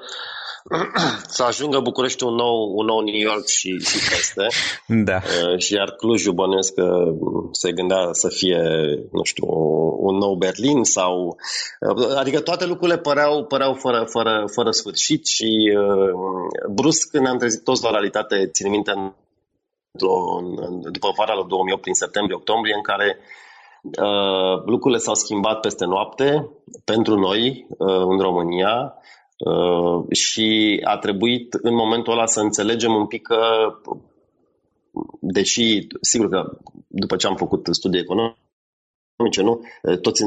să 1.37 1.43
ajungă 1.43 1.81
București 1.81 2.25
un 2.25 2.35
nou, 2.35 2.73
un 2.75 2.85
nou 2.87 3.01
New 3.01 3.21
York 3.21 3.47
și, 3.47 3.79
și 3.79 3.99
peste. 4.09 4.47
Da. 5.11 5.17
Uh, 5.17 5.59
și 5.59 5.75
iar 5.75 5.91
Clujul 5.91 6.33
bănuiesc 6.33 6.75
că 6.75 6.87
se 7.53 7.73
gândea 7.73 8.09
să 8.13 8.29
fie, 8.29 8.61
nu 9.13 9.23
știu, 9.23 9.47
un 9.99 10.17
nou 10.17 10.35
Berlin 10.35 10.83
sau... 10.85 11.37
Uh, 11.81 12.17
adică 12.17 12.41
toate 12.41 12.67
lucrurile 12.67 12.99
păreau, 12.99 13.45
păreau 13.45 13.75
fără, 13.75 14.07
fără, 14.09 14.45
fără 14.55 14.71
sfârșit 14.71 15.27
și 15.27 15.77
uh, 15.77 16.71
brusc 16.71 17.13
ne-am 17.13 17.39
trezit 17.39 17.65
toți 17.65 17.83
la 17.83 17.91
realitate, 17.91 18.47
țin 18.47 18.71
minte, 18.71 18.91
în, 18.91 19.15
după 20.91 21.13
vara 21.17 21.35
lui 21.35 21.49
2008, 21.49 21.81
prin 21.81 21.95
septembrie-octombrie, 21.95 22.75
în 22.75 22.83
care 22.83 23.19
Uh, 23.83 24.63
lucrurile 24.65 25.01
s-au 25.01 25.15
schimbat 25.15 25.61
peste 25.61 25.85
noapte 25.85 26.51
pentru 26.85 27.19
noi 27.19 27.67
uh, 27.69 28.05
în 28.09 28.19
România 28.19 28.95
uh, 28.95 29.01
și 30.11 30.81
a 30.85 30.97
trebuit 30.97 31.55
în 31.55 31.75
momentul 31.75 32.13
ăla 32.13 32.27
să 32.27 32.41
înțelegem 32.41 32.95
un 32.95 33.07
pic 33.07 33.23
că, 33.23 33.39
deși, 35.21 35.87
sigur 36.01 36.29
că 36.29 36.59
după 36.87 37.17
ce 37.17 37.27
am 37.27 37.37
făcut 37.37 37.69
studii 37.71 38.01
economice, 38.01 39.43
nu? 39.43 39.61
Toți 40.01 40.23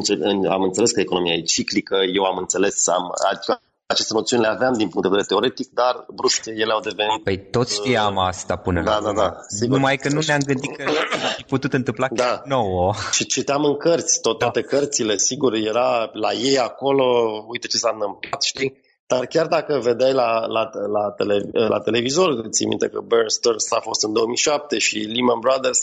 am 0.50 0.62
înțeles 0.62 0.92
că 0.92 1.00
economia 1.00 1.34
e 1.34 1.42
ciclică, 1.42 1.98
eu 2.14 2.24
am 2.24 2.38
înțeles, 2.38 2.88
am, 2.88 3.12
adică 3.32 3.62
aceste 3.86 4.14
noțiuni 4.14 4.42
le 4.42 4.50
aveam 4.50 4.74
din 4.74 4.90
punct 4.90 5.02
de 5.02 5.08
vedere 5.08 5.28
teoretic, 5.28 5.74
dar 5.74 6.06
brusc 6.14 6.46
ele 6.46 6.72
au 6.72 6.80
devenit... 6.80 7.24
Păi 7.24 7.38
toți 7.50 7.74
știam 7.76 8.18
asta 8.18 8.56
până 8.56 8.82
da, 8.82 8.98
la 8.98 9.02
Da, 9.02 9.22
da, 9.22 9.36
sigur. 9.48 9.76
Numai 9.76 9.98
că 9.98 10.10
nu 10.10 10.22
ne-am 10.26 10.40
gândit 10.46 10.76
că 10.76 10.84
ar 10.84 11.34
fi 11.38 11.44
putut 11.44 11.74
întâmpla 11.74 12.08
da. 12.12 12.42
nouă. 12.46 12.94
Și 13.12 13.26
citeam 13.26 13.64
în 13.64 13.78
cărți, 13.78 14.22
tot, 14.22 14.40
da. 14.40 14.46
toate 14.46 14.62
cărțile, 14.62 15.18
sigur, 15.18 15.54
era 15.54 16.10
la 16.14 16.32
ei 16.32 16.58
acolo, 16.58 17.06
uite 17.48 17.68
ce 17.68 17.78
s-a 17.78 17.92
întâmplat, 17.94 18.42
știi? 18.42 18.82
Dar 19.16 19.26
chiar 19.26 19.48
dacă 19.48 19.80
vedeai 19.82 20.14
la, 20.14 20.46
la, 20.46 20.70
la, 20.92 21.12
tele, 21.12 21.50
la 21.52 21.80
televizor, 21.80 22.48
ții 22.50 22.68
minte 22.68 22.88
că 22.88 23.00
Bear 23.02 23.28
Stearns 23.28 23.72
a 23.72 23.80
fost 23.80 24.04
în 24.04 24.14
2007 24.14 24.78
și 24.78 24.98
Lehman 24.98 25.40
Brothers, 25.40 25.80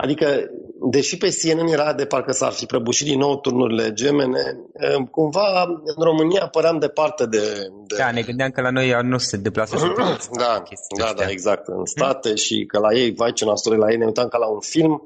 Adică, 0.00 0.50
deși 0.90 1.16
pe 1.16 1.36
CNN 1.40 1.66
era 1.66 1.92
de 1.92 2.06
parcă 2.06 2.32
s-ar 2.32 2.52
fi 2.52 2.66
prăbușit 2.66 3.06
din 3.06 3.18
nou 3.18 3.40
turnurile 3.40 3.92
gemene, 3.92 4.40
eh, 4.72 4.96
cumva 5.10 5.62
în 5.84 6.02
România 6.04 6.48
păream 6.48 6.78
departe 6.78 7.26
de... 7.26 7.38
de... 7.86 7.96
Da, 7.96 8.10
ne 8.10 8.22
gândeam 8.22 8.50
că 8.50 8.60
la 8.60 8.70
noi 8.70 9.00
nu 9.02 9.18
se 9.18 9.36
deplasă 9.36 9.76
Da, 10.32 10.62
da, 10.98 11.12
da, 11.16 11.28
exact, 11.30 11.66
în 11.66 11.84
state 11.84 12.34
și 12.34 12.64
că 12.64 12.78
la 12.78 12.92
ei, 12.92 13.14
vai 13.14 13.32
ce 13.32 13.44
nasole 13.44 13.76
la 13.76 13.90
ei, 13.90 13.96
ne 13.96 14.04
uitam 14.04 14.28
ca 14.28 14.38
la 14.38 14.46
un 14.46 14.60
film, 14.60 15.02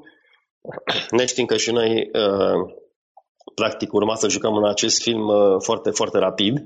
neștiind 1.17 1.49
că 1.49 1.57
și 1.57 1.71
noi 1.71 2.09
uh, 2.13 2.73
practic 3.55 3.93
urma 3.93 4.15
să 4.15 4.29
jucăm 4.29 4.55
în 4.55 4.67
acest 4.67 5.01
film 5.01 5.27
uh, 5.27 5.55
foarte, 5.59 5.89
foarte 5.89 6.17
rapid. 6.17 6.63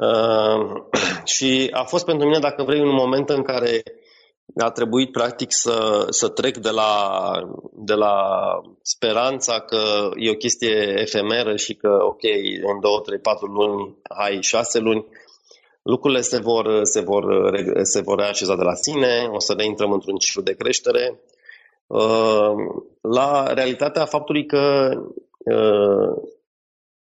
Uh, 0.00 0.82
și 1.34 1.68
a 1.72 1.82
fost 1.84 2.04
pentru 2.04 2.26
mine, 2.26 2.38
dacă 2.38 2.62
vrei, 2.62 2.80
un 2.80 2.94
moment 2.94 3.28
în 3.28 3.42
care 3.42 3.82
a 4.56 4.70
trebuit 4.70 5.12
practic 5.12 5.48
să, 5.52 6.06
să 6.08 6.28
trec 6.28 6.56
de 6.56 6.70
la, 6.70 7.30
de 7.72 7.94
la 7.94 8.14
speranța 8.82 9.60
că 9.60 10.10
e 10.16 10.30
o 10.30 10.34
chestie 10.34 10.94
efemeră 10.96 11.56
și 11.56 11.74
că, 11.74 11.98
ok, 12.00 12.22
în 12.72 12.80
2, 12.80 12.90
3, 13.04 13.18
4 13.18 13.46
luni, 13.46 13.96
hai 14.16 14.38
6 14.40 14.78
luni, 14.78 15.06
lucrurile 15.82 16.20
se 16.20 16.38
vor, 16.38 16.80
se 16.82 17.00
vor, 17.00 17.52
se 17.82 18.00
vor 18.00 18.18
reașeza 18.18 18.56
de 18.56 18.62
la 18.62 18.74
sine, 18.74 19.28
o 19.32 19.38
să 19.38 19.54
ne 19.54 19.64
intrăm 19.64 19.92
într-un 19.92 20.16
ciclu 20.16 20.42
de 20.42 20.54
creștere, 20.54 21.20
uh, 21.86 22.54
la 23.00 23.52
realitatea 23.52 24.04
faptului 24.04 24.46
că 24.46 24.90
uh, 25.38 26.30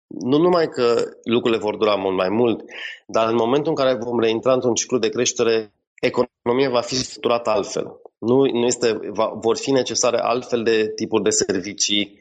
nu 0.09 0.37
numai 0.37 0.67
că 0.67 1.03
lucrurile 1.23 1.61
vor 1.61 1.75
dura 1.75 1.95
mult 1.95 2.15
mai 2.15 2.29
mult, 2.29 2.63
dar 3.07 3.29
în 3.29 3.35
momentul 3.35 3.69
în 3.69 3.75
care 3.75 3.99
vom 4.03 4.19
reintra 4.19 4.53
într-un 4.53 4.73
ciclu 4.73 4.97
de 4.97 5.09
creștere, 5.09 5.73
economia 5.99 6.69
va 6.69 6.81
fi 6.81 6.95
structurată 6.95 7.49
altfel. 7.49 8.01
Nu, 8.17 8.45
nu 8.45 8.65
este, 8.65 8.99
va, 9.09 9.31
vor 9.35 9.57
fi 9.57 9.71
necesare 9.71 10.19
altfel 10.19 10.63
de 10.63 10.91
tipuri 10.95 11.23
de 11.23 11.29
servicii 11.29 12.19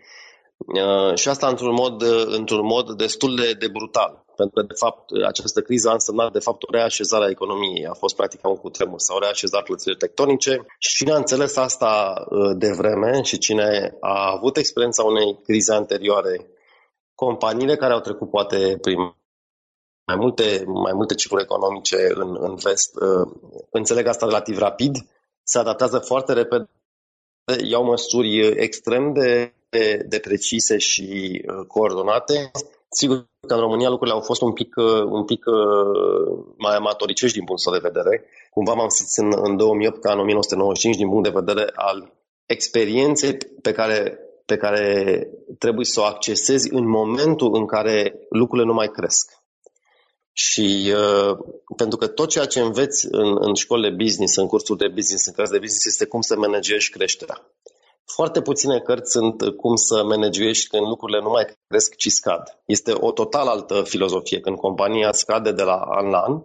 uh, 0.59 1.15
și 1.15 1.29
asta 1.29 1.49
într-un 1.49 1.73
mod, 1.73 2.03
uh, 2.03 2.25
într-un 2.27 2.65
mod 2.65 2.93
destul 2.93 3.37
de, 3.37 3.53
de 3.53 3.69
brutal. 3.69 4.25
Pentru 4.37 4.61
că, 4.61 4.67
de 4.67 4.75
fapt, 4.77 5.11
această 5.27 5.61
criză 5.61 5.89
a 5.89 5.93
însemnat, 5.93 6.33
de 6.33 6.39
fapt, 6.39 6.63
o 6.63 6.71
reașezare 6.71 7.25
a 7.25 7.31
economiei. 7.31 7.87
A 7.87 7.93
fost, 7.93 8.17
practic, 8.17 8.47
un 8.47 8.57
cutremur. 8.57 8.99
S-au 8.99 9.19
reașezat 9.19 9.63
plățile 9.63 9.95
tectonice 9.95 10.67
și 10.79 10.95
cine 10.95 11.13
a 11.13 11.17
înțeles 11.17 11.57
asta 11.57 12.25
uh, 12.31 12.57
de 12.57 12.71
vreme 12.77 13.23
și 13.23 13.39
cine 13.39 13.97
a 14.01 14.33
avut 14.37 14.57
experiența 14.57 15.03
unei 15.03 15.39
crize 15.45 15.73
anterioare, 15.73 16.47
companiile 17.25 17.77
care 17.77 17.93
au 17.93 18.01
trecut, 18.01 18.31
poate, 18.31 18.79
prin 18.81 18.99
mai 20.07 20.17
multe, 20.17 20.65
mai 20.67 20.93
multe 20.93 21.15
cicluri 21.15 21.43
economice 21.43 21.97
în, 22.15 22.37
în 22.41 22.55
vest. 22.55 22.95
Uh, 22.95 23.29
înțeleg 23.71 24.07
asta 24.07 24.27
relativ 24.27 24.59
rapid, 24.59 24.97
se 25.43 25.59
adaptează 25.59 25.99
foarte 25.99 26.33
repede, 26.33 26.69
iau 27.65 27.85
măsuri 27.85 28.47
extrem 28.47 29.13
de, 29.13 29.53
de, 29.69 30.05
de 30.09 30.19
precise 30.19 30.79
și 30.79 31.07
uh, 31.47 31.67
coordonate. 31.67 32.51
Sigur 32.91 33.27
că 33.47 33.55
în 33.55 33.61
România 33.61 33.89
lucrurile 33.89 34.17
au 34.17 34.23
fost 34.23 34.41
un 34.41 34.53
pic, 34.53 34.77
uh, 34.77 35.03
un 35.03 35.25
pic 35.25 35.45
mai 36.57 36.75
amatoricești 36.77 37.37
din 37.37 37.47
punctul 37.47 37.73
de 37.73 37.89
vedere. 37.89 38.25
Cumva 38.51 38.73
m-am 38.73 38.89
simțit 38.89 39.25
în, 39.25 39.33
în 39.49 39.57
2008 39.57 40.01
ca 40.01 40.13
în 40.13 40.19
1995 40.19 40.97
din 40.97 41.09
punct 41.09 41.25
de 41.25 41.39
vedere 41.41 41.73
al 41.75 42.13
experienței 42.47 43.37
pe 43.63 43.73
care, 43.73 44.19
pe 44.51 44.57
care 44.57 44.87
trebuie 45.59 45.85
să 45.85 46.01
o 46.01 46.05
accesezi 46.05 46.73
în 46.73 46.89
momentul 46.89 47.55
în 47.55 47.67
care 47.67 48.15
lucrurile 48.31 48.67
nu 48.67 48.75
mai 48.75 48.89
cresc. 48.89 49.33
Și 50.33 50.93
uh, 50.95 51.39
pentru 51.77 51.99
că 51.99 52.07
tot 52.07 52.29
ceea 52.29 52.45
ce 52.45 52.61
înveți 52.61 53.07
în, 53.11 53.37
în 53.41 53.55
școlile 53.55 53.95
business, 54.03 54.37
în 54.37 54.47
cursuri 54.47 54.79
de 54.79 54.89
business, 54.89 55.27
în 55.27 55.33
cărți 55.33 55.53
de 55.53 55.59
business, 55.59 55.87
este 55.87 56.05
cum 56.05 56.21
să 56.21 56.37
managești 56.37 56.93
creșterea. 56.93 57.39
Foarte 58.05 58.41
puține 58.41 58.79
cărți 58.79 59.11
sunt 59.11 59.43
cum 59.57 59.75
să 59.77 60.05
managești 60.05 60.69
când 60.69 60.87
lucrurile 60.87 61.21
nu 61.21 61.31
mai 61.31 61.45
cresc, 61.69 61.97
ci 61.97 62.09
scad. 62.09 62.43
Este 62.65 62.93
o 62.95 63.13
total 63.13 63.47
altă 63.47 63.83
filozofie. 63.83 64.41
Când 64.41 64.57
compania 64.57 65.13
scade 65.13 65.53
de 65.53 65.63
la 65.63 65.77
an 65.77 66.09
la 66.11 66.19
an, 66.19 66.43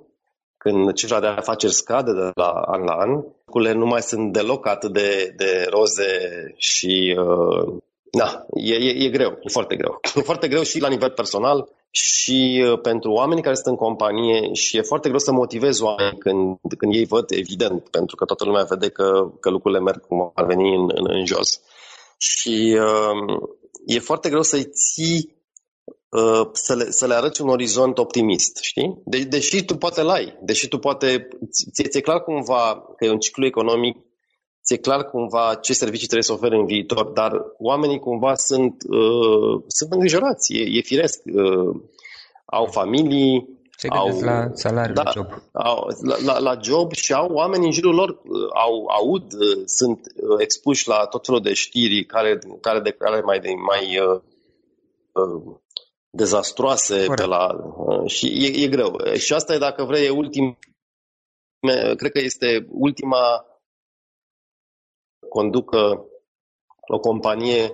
când 0.57 0.93
cifra 0.93 1.19
de 1.19 1.27
afaceri 1.27 1.73
scade 1.73 2.11
de 2.11 2.31
la 2.35 2.49
an 2.49 2.83
la 2.83 2.93
an, 2.93 3.11
lucrurile 3.45 3.73
nu 3.73 3.85
mai 3.85 4.01
sunt 4.01 4.33
deloc 4.33 4.67
atât 4.67 4.93
de, 4.93 5.33
de 5.37 5.65
roze 5.69 6.11
și 6.57 7.17
uh, 7.19 7.81
da, 8.17 8.45
e, 8.53 8.73
e, 8.73 9.05
e 9.05 9.09
greu, 9.09 9.37
e 9.41 9.49
foarte 9.49 9.75
greu. 9.75 9.99
E 10.15 10.21
foarte 10.21 10.47
greu 10.47 10.63
și 10.63 10.79
la 10.79 10.87
nivel 10.87 11.09
personal 11.09 11.69
și 11.89 12.63
uh, 12.65 12.79
pentru 12.81 13.11
oamenii 13.11 13.43
care 13.43 13.55
sunt 13.55 13.67
în 13.67 13.75
companie 13.75 14.53
și 14.53 14.77
e 14.77 14.81
foarte 14.81 15.07
greu 15.07 15.19
să 15.19 15.31
motivezi 15.31 15.83
oameni 15.83 16.17
când, 16.17 16.57
când 16.77 16.93
ei 16.93 17.05
văd, 17.05 17.31
evident, 17.31 17.89
pentru 17.89 18.15
că 18.15 18.25
toată 18.25 18.45
lumea 18.45 18.63
vede 18.63 18.89
că, 18.89 19.31
că 19.39 19.49
lucrurile 19.49 19.81
merg 19.81 20.07
cum 20.07 20.31
ar 20.33 20.45
veni 20.45 20.75
în, 20.75 20.89
în, 20.93 21.05
în 21.09 21.25
jos. 21.25 21.61
Și 22.17 22.79
uh, 22.79 23.39
e 23.85 23.99
foarte 23.99 24.29
greu 24.29 24.41
să-i 24.41 24.65
ții 24.65 25.35
uh, 26.09 26.49
să 26.51 26.75
le, 26.75 26.91
să 26.91 27.07
le 27.07 27.13
arăți 27.13 27.41
un 27.41 27.49
orizont 27.49 27.97
optimist, 27.97 28.57
știi? 28.61 29.01
De, 29.05 29.23
deși 29.23 29.65
tu 29.65 29.75
poate 29.75 30.01
l-ai, 30.01 30.37
deși 30.41 30.67
tu 30.67 30.77
poate, 30.77 31.27
ți-e, 31.71 31.87
ți 31.87 32.01
clar 32.01 32.23
cumva 32.23 32.93
că 32.97 33.05
e 33.05 33.09
un 33.09 33.19
ciclu 33.19 33.45
economic 33.45 33.97
ți-e 34.63 34.77
clar 34.77 35.05
cumva 35.05 35.55
ce 35.61 35.73
servicii 35.73 36.07
trebuie 36.07 36.23
să 36.23 36.33
ofere 36.33 36.55
în 36.55 36.65
viitor, 36.65 37.05
dar 37.05 37.31
oamenii 37.57 37.99
cumva 37.99 38.35
sunt, 38.35 38.83
uh, 38.89 39.63
sunt 39.67 39.91
îngrijorați, 39.91 40.53
e, 40.53 40.77
e 40.77 40.81
firesc. 40.81 41.21
Uh, 41.25 41.75
au 42.45 42.65
familii, 42.65 43.61
se 43.77 43.87
au, 43.87 44.19
la 44.19 44.49
salariul 44.53 44.95
da, 44.95 45.11
job. 45.13 45.27
Au, 45.51 45.87
la, 46.01 46.15
la, 46.25 46.39
la 46.39 46.59
job 46.61 46.91
și 46.91 47.13
au 47.13 47.33
oameni 47.33 47.65
în 47.65 47.71
jurul 47.71 47.95
lor, 47.95 48.09
uh, 48.09 48.49
au, 48.53 48.85
aud, 48.85 49.33
uh, 49.33 49.63
sunt 49.65 49.99
uh, 50.15 50.35
expuși 50.37 50.87
la 50.87 51.05
tot 51.05 51.25
felul 51.25 51.41
de 51.41 51.53
știri 51.53 52.05
care, 52.05 52.39
care 52.61 52.79
de 52.79 52.91
care 52.91 53.21
mai, 53.21 53.39
mai 53.67 53.99
uh, 53.99 54.21
uh, 55.11 55.55
dezastroase 56.09 57.05
pe 57.15 57.25
la, 57.25 57.47
uh, 57.77 58.09
și 58.11 58.25
e, 58.27 58.63
e 58.63 58.67
greu. 58.67 58.97
Și 59.17 59.33
asta 59.33 59.53
e, 59.53 59.57
dacă 59.57 59.83
vrei, 59.83 60.05
e 60.05 60.09
ultim, 60.09 60.57
cred 61.97 62.11
că 62.11 62.19
este 62.19 62.67
ultima 62.69 63.45
conducă 65.33 66.05
o 66.87 66.99
companie 66.99 67.73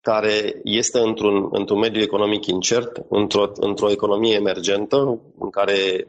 care 0.00 0.60
este 0.64 0.98
într-un, 0.98 1.48
într-un 1.50 1.78
mediu 1.78 2.02
economic 2.02 2.46
incert, 2.46 3.04
într-o, 3.08 3.50
într-o 3.54 3.90
economie 3.90 4.34
emergentă, 4.34 5.20
în 5.38 5.50
care 5.50 6.08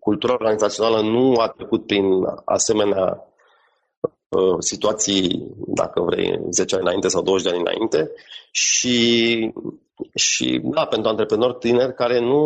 cultura 0.00 0.32
organizațională 0.32 1.00
nu 1.00 1.34
a 1.34 1.48
trecut 1.48 1.86
prin 1.86 2.04
asemenea 2.44 3.34
uh, 4.28 4.56
situații, 4.58 5.46
dacă 5.66 6.00
vrei, 6.00 6.40
10 6.50 6.74
ani 6.74 6.84
înainte 6.84 7.08
sau 7.08 7.22
20 7.22 7.46
de 7.46 7.52
ani 7.52 7.64
înainte. 7.66 8.10
Și, 8.50 9.52
și 10.14 10.60
da, 10.64 10.84
pentru 10.84 11.10
antreprenori 11.10 11.58
tineri 11.58 11.94
care 11.94 12.20
nu 12.20 12.42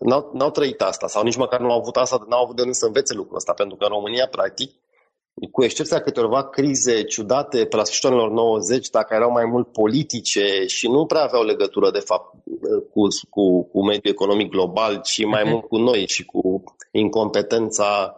n-au, 0.00 0.30
n-au 0.32 0.50
trăit 0.50 0.82
asta 0.82 1.06
sau 1.06 1.22
nici 1.22 1.36
măcar 1.36 1.60
nu 1.60 1.70
au 1.70 1.78
avut 1.78 1.96
asta, 1.96 2.24
n-au 2.28 2.42
avut 2.42 2.56
de 2.56 2.62
unde 2.62 2.74
să 2.74 2.86
învețe 2.86 3.14
lucrul 3.14 3.36
ăsta, 3.36 3.52
pentru 3.52 3.76
că 3.76 3.84
în 3.84 3.90
România, 3.90 4.26
practic, 4.30 4.70
cu 5.50 5.64
excepția 5.64 6.00
câteva 6.00 6.48
crize 6.48 7.02
ciudate 7.02 7.66
pe 7.66 7.76
la 7.76 7.84
sfârșitul 7.84 8.10
anilor 8.10 8.30
90, 8.30 8.88
dacă 8.88 9.14
erau 9.14 9.30
mai 9.30 9.44
mult 9.44 9.72
politice 9.72 10.64
și 10.66 10.88
nu 10.88 11.06
prea 11.06 11.22
aveau 11.22 11.42
legătură, 11.42 11.90
de 11.90 11.98
fapt, 11.98 12.34
cu, 12.90 13.06
cu, 13.30 13.64
cu 13.64 13.84
mediul 13.84 14.12
economic 14.12 14.50
global, 14.50 15.00
ci 15.00 15.24
mai 15.24 15.42
uh-huh. 15.42 15.50
mult 15.50 15.64
cu 15.64 15.76
noi 15.76 16.06
și 16.06 16.24
cu 16.24 16.62
incompetența 16.90 18.16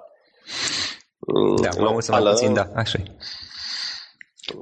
da, 1.61 1.68
locală. 1.76 2.00
Să 2.00 2.12
mai 2.12 2.22
puțin, 2.22 2.52
da, 2.52 2.66
așa 2.74 2.98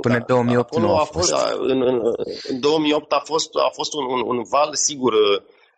Până 0.01 0.15
da, 0.15 0.35
în 0.35 0.47
2008 0.47 0.79
nu 0.79 0.97
a 0.97 1.05
fost. 1.05 1.31
fost. 1.31 1.57
În, 1.59 1.83
în, 1.83 2.01
în 2.49 2.61
2008 2.61 3.13
a 3.13 3.23
fost, 3.25 3.51
a 3.55 3.71
fost 3.73 3.95
un, 3.95 4.05
un, 4.05 4.37
un 4.37 4.43
val, 4.51 4.75
sigur, 4.75 5.13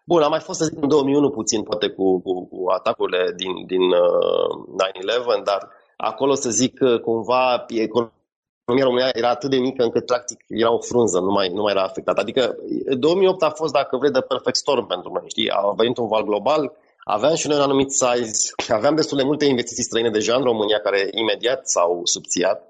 Bun, 0.04 0.22
a 0.22 0.28
mai 0.28 0.40
fost, 0.40 0.58
să 0.58 0.64
zic, 0.64 0.82
în 0.82 0.88
2001 0.88 1.30
puțin, 1.30 1.62
poate 1.62 1.88
cu, 1.88 2.20
cu, 2.20 2.46
cu 2.46 2.70
atacurile 2.70 3.32
din, 3.36 3.66
din 3.66 3.82
uh, 3.82 5.40
9-11, 5.40 5.44
dar 5.44 5.68
Acolo 5.96 6.34
să 6.34 6.50
zic 6.50 6.74
că 6.74 6.98
cumva 6.98 7.66
România 8.64 9.10
era 9.12 9.28
atât 9.28 9.50
de 9.50 9.58
mică 9.58 9.82
încât 9.82 10.06
practic 10.06 10.44
era 10.48 10.72
o 10.72 10.78
frunză, 10.78 11.18
nu 11.18 11.30
mai, 11.30 11.48
nu 11.48 11.62
mai 11.62 11.72
era 11.72 11.82
afectată. 11.82 12.20
Adică 12.20 12.56
2008 12.98 13.42
a 13.42 13.50
fost, 13.50 13.72
dacă 13.72 13.96
vrei, 13.96 14.10
de 14.10 14.20
perfect 14.20 14.56
storm 14.56 14.86
pentru 14.86 15.12
noi. 15.12 15.22
Știi? 15.26 15.50
A 15.50 15.72
venit 15.76 15.96
un 15.96 16.08
val 16.08 16.24
global, 16.24 16.72
aveam 17.04 17.34
și 17.34 17.46
noi 17.46 17.56
un 17.56 17.62
anumit 17.62 17.90
size, 17.90 18.52
aveam 18.78 18.94
destul 18.94 19.16
de 19.16 19.22
multe 19.22 19.44
investiții 19.44 19.84
străine 19.84 20.10
deja 20.10 20.36
în 20.36 20.42
România 20.42 20.78
care 20.78 21.08
imediat 21.10 21.68
s-au 21.68 22.00
subțiat. 22.04 22.68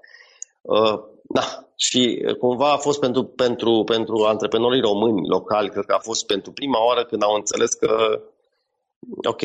Uh, 0.61 0.99
da, 1.23 1.67
și 1.75 2.25
cumva 2.39 2.71
a 2.71 2.77
fost 2.77 2.99
pentru, 2.99 3.23
pentru, 3.23 3.83
pentru 3.85 4.23
antreprenorii 4.23 4.81
români 4.81 5.27
locali, 5.27 5.69
cred 5.69 5.85
că 5.85 5.93
a 5.93 5.99
fost 5.99 6.25
pentru 6.25 6.51
prima 6.51 6.85
oară 6.85 7.05
când 7.05 7.23
au 7.23 7.33
înțeles 7.33 7.73
că 7.73 8.21
ok, 9.15 9.41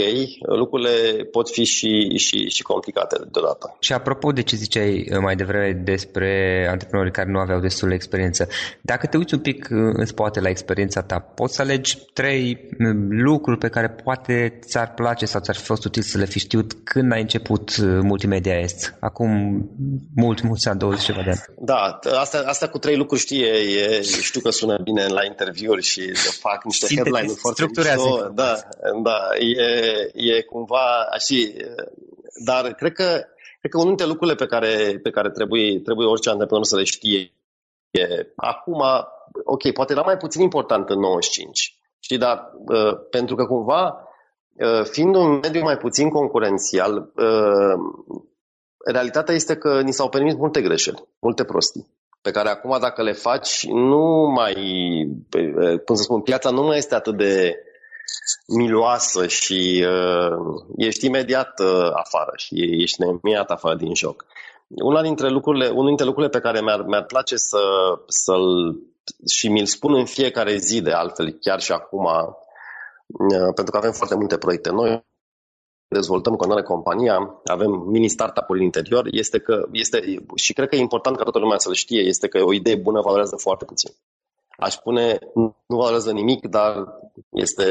lucrurile 0.57 1.25
pot 1.25 1.51
fi 1.51 1.65
și, 1.65 2.17
și, 2.17 2.49
și 2.49 2.63
complicate 2.63 3.17
deodată. 3.31 3.77
Și 3.81 3.93
apropo 3.93 4.33
de 4.33 4.43
ce 4.43 4.57
ziceai 4.57 5.09
uh, 5.11 5.19
mai 5.21 5.37
devreme 5.37 5.73
despre 5.85 6.67
antreprenorii 6.71 7.13
care 7.13 7.31
nu 7.31 7.39
aveau 7.39 7.61
destul 7.61 7.89
de 7.89 7.95
experiență, 7.95 8.49
dacă 8.81 9.07
te 9.07 9.17
uiți 9.17 9.35
un 9.35 9.41
pic 9.41 9.69
uh, 9.71 9.79
în 9.93 10.07
spate 10.07 10.41
la 10.41 10.49
experiența 10.49 11.03
ta, 11.03 11.19
poți 11.19 11.55
să 11.55 11.63
alegi 11.63 11.99
trei 12.13 12.69
uh, 12.71 12.97
lucruri 13.09 13.59
pe 13.59 13.69
care 13.69 13.89
poate 14.05 14.59
ți-ar 14.65 14.95
place 14.95 15.27
sau 15.27 15.41
ți-ar 15.41 15.57
fi 15.57 15.63
fost 15.63 15.85
util 15.85 16.03
să 16.03 16.19
le 16.19 16.25
fi 16.25 16.39
știut 16.39 16.73
când 16.85 17.13
ai 17.13 17.21
început 17.21 17.77
Multimedia 18.03 18.59
Est, 18.59 18.97
acum 19.01 19.31
mult, 20.15 20.43
mulți 20.43 20.69
ani, 20.69 20.79
20 20.79 21.05
ceva 21.05 21.23
de 21.23 21.31
ani. 21.31 21.41
Da, 21.59 21.99
asta, 22.19 22.43
asta 22.47 22.69
cu 22.69 22.79
trei 22.79 22.97
lucruri 22.97 23.21
știe, 23.21 23.47
e, 23.47 24.03
știu 24.03 24.41
că 24.41 24.51
sună 24.51 24.79
bine 24.85 25.07
la 25.07 25.25
interviuri 25.25 25.83
și 25.83 26.01
fac 26.41 26.65
niște 26.65 26.95
headline-uri 26.95 27.39
foarte 27.39 27.65
mișto. 27.77 28.31
Da, 28.35 28.59
da, 29.03 29.19
e, 29.39 29.52
e 30.13 30.43
cumva 30.43 31.07
așa, 31.11 31.35
dar 32.45 32.73
cred 32.73 32.93
că, 32.93 33.05
cred 33.61 33.71
că 33.71 33.77
unul 33.77 33.89
dintre 33.89 34.07
lucrurile 34.07 34.37
pe 34.37 34.47
care, 34.47 35.01
pe 35.03 35.11
care 35.11 35.31
trebuie, 35.31 35.81
trebuie 35.81 36.07
orice 36.07 36.31
antreprenor 36.31 36.65
să 36.65 36.77
le 36.77 36.85
știe 36.85 37.33
e, 37.93 38.33
acum, 38.37 38.83
ok, 39.45 39.73
poate 39.73 39.93
era 39.93 40.03
mai 40.03 40.17
puțin 40.17 40.43
important 40.43 40.89
în 40.89 40.99
95, 40.99 41.79
știi, 41.99 42.19
dar 42.19 42.53
uh, 42.67 42.99
pentru 43.11 43.35
că 43.35 43.45
cumva, 43.45 44.09
uh, 44.53 44.85
fiind 44.85 45.15
un 45.15 45.39
mediu 45.43 45.63
mai 45.63 45.77
puțin 45.77 46.09
concurențial, 46.09 47.13
uh, 47.17 47.75
realitatea 48.85 49.35
este 49.35 49.57
că 49.57 49.81
ni 49.81 49.93
s-au 49.93 50.09
permis 50.09 50.35
multe 50.35 50.61
greșeli, 50.61 51.09
multe 51.19 51.45
prostii 51.45 51.91
pe 52.23 52.31
care 52.31 52.49
acum 52.49 52.77
dacă 52.81 53.03
le 53.03 53.13
faci, 53.13 53.67
nu 53.67 54.33
mai, 54.35 54.55
cum 55.85 55.95
să 55.95 56.03
spun, 56.03 56.21
piața 56.21 56.51
nu 56.51 56.63
mai 56.63 56.77
este 56.77 56.95
atât 56.95 57.17
de 57.17 57.57
miloasă 58.47 59.27
și 59.27 59.87
uh, 59.89 60.63
ești 60.77 61.07
imediat 61.07 61.61
uh, 61.61 61.91
afară 61.93 62.33
și 62.37 62.55
ești 62.83 63.03
imediat 63.03 63.51
afară 63.51 63.77
din 63.77 63.95
joc. 63.95 64.25
Una 64.69 65.03
dintre 65.03 65.29
lucrurile, 65.29 65.69
unul 65.69 65.87
dintre 65.87 66.05
lucrurile 66.05 66.33
pe 66.33 66.41
care 66.41 66.61
mi-ar, 66.61 66.83
mi-ar 66.83 67.05
place 67.05 67.37
să, 67.37 67.61
să-l 68.07 68.79
și 69.31 69.49
mi-l 69.49 69.67
spun 69.67 69.95
în 69.95 70.05
fiecare 70.05 70.57
zi 70.57 70.81
de 70.81 70.93
altfel, 70.93 71.31
chiar 71.41 71.61
și 71.61 71.73
acum, 71.73 72.05
uh, 72.05 73.53
pentru 73.55 73.73
că 73.73 73.77
avem 73.77 73.93
foarte 73.93 74.15
multe 74.15 74.39
proiecte 74.39 74.71
noi, 74.71 75.05
dezvoltăm 75.89 76.35
continuare 76.35 76.67
compania, 76.67 77.41
avem 77.45 77.71
mini 77.71 78.09
startup-uri 78.09 78.59
în 78.59 78.65
interior, 78.65 79.09
este 79.11 79.39
că 79.39 79.69
este, 79.73 80.25
și 80.35 80.53
cred 80.53 80.69
că 80.69 80.77
e 80.77 80.79
important 80.79 81.17
ca 81.17 81.23
toată 81.23 81.39
lumea 81.39 81.59
să-l 81.59 81.75
știe, 81.75 82.01
este 82.01 82.29
că 82.29 82.43
o 82.43 82.53
idee 82.53 82.77
bună 82.77 83.01
valorează 83.01 83.37
foarte 83.37 83.65
puțin 83.65 83.91
aș 84.57 84.73
spune, 84.75 85.19
nu 85.35 85.55
valorează 85.67 86.13
nimic, 86.13 86.47
dar 86.47 86.87
este 87.31 87.67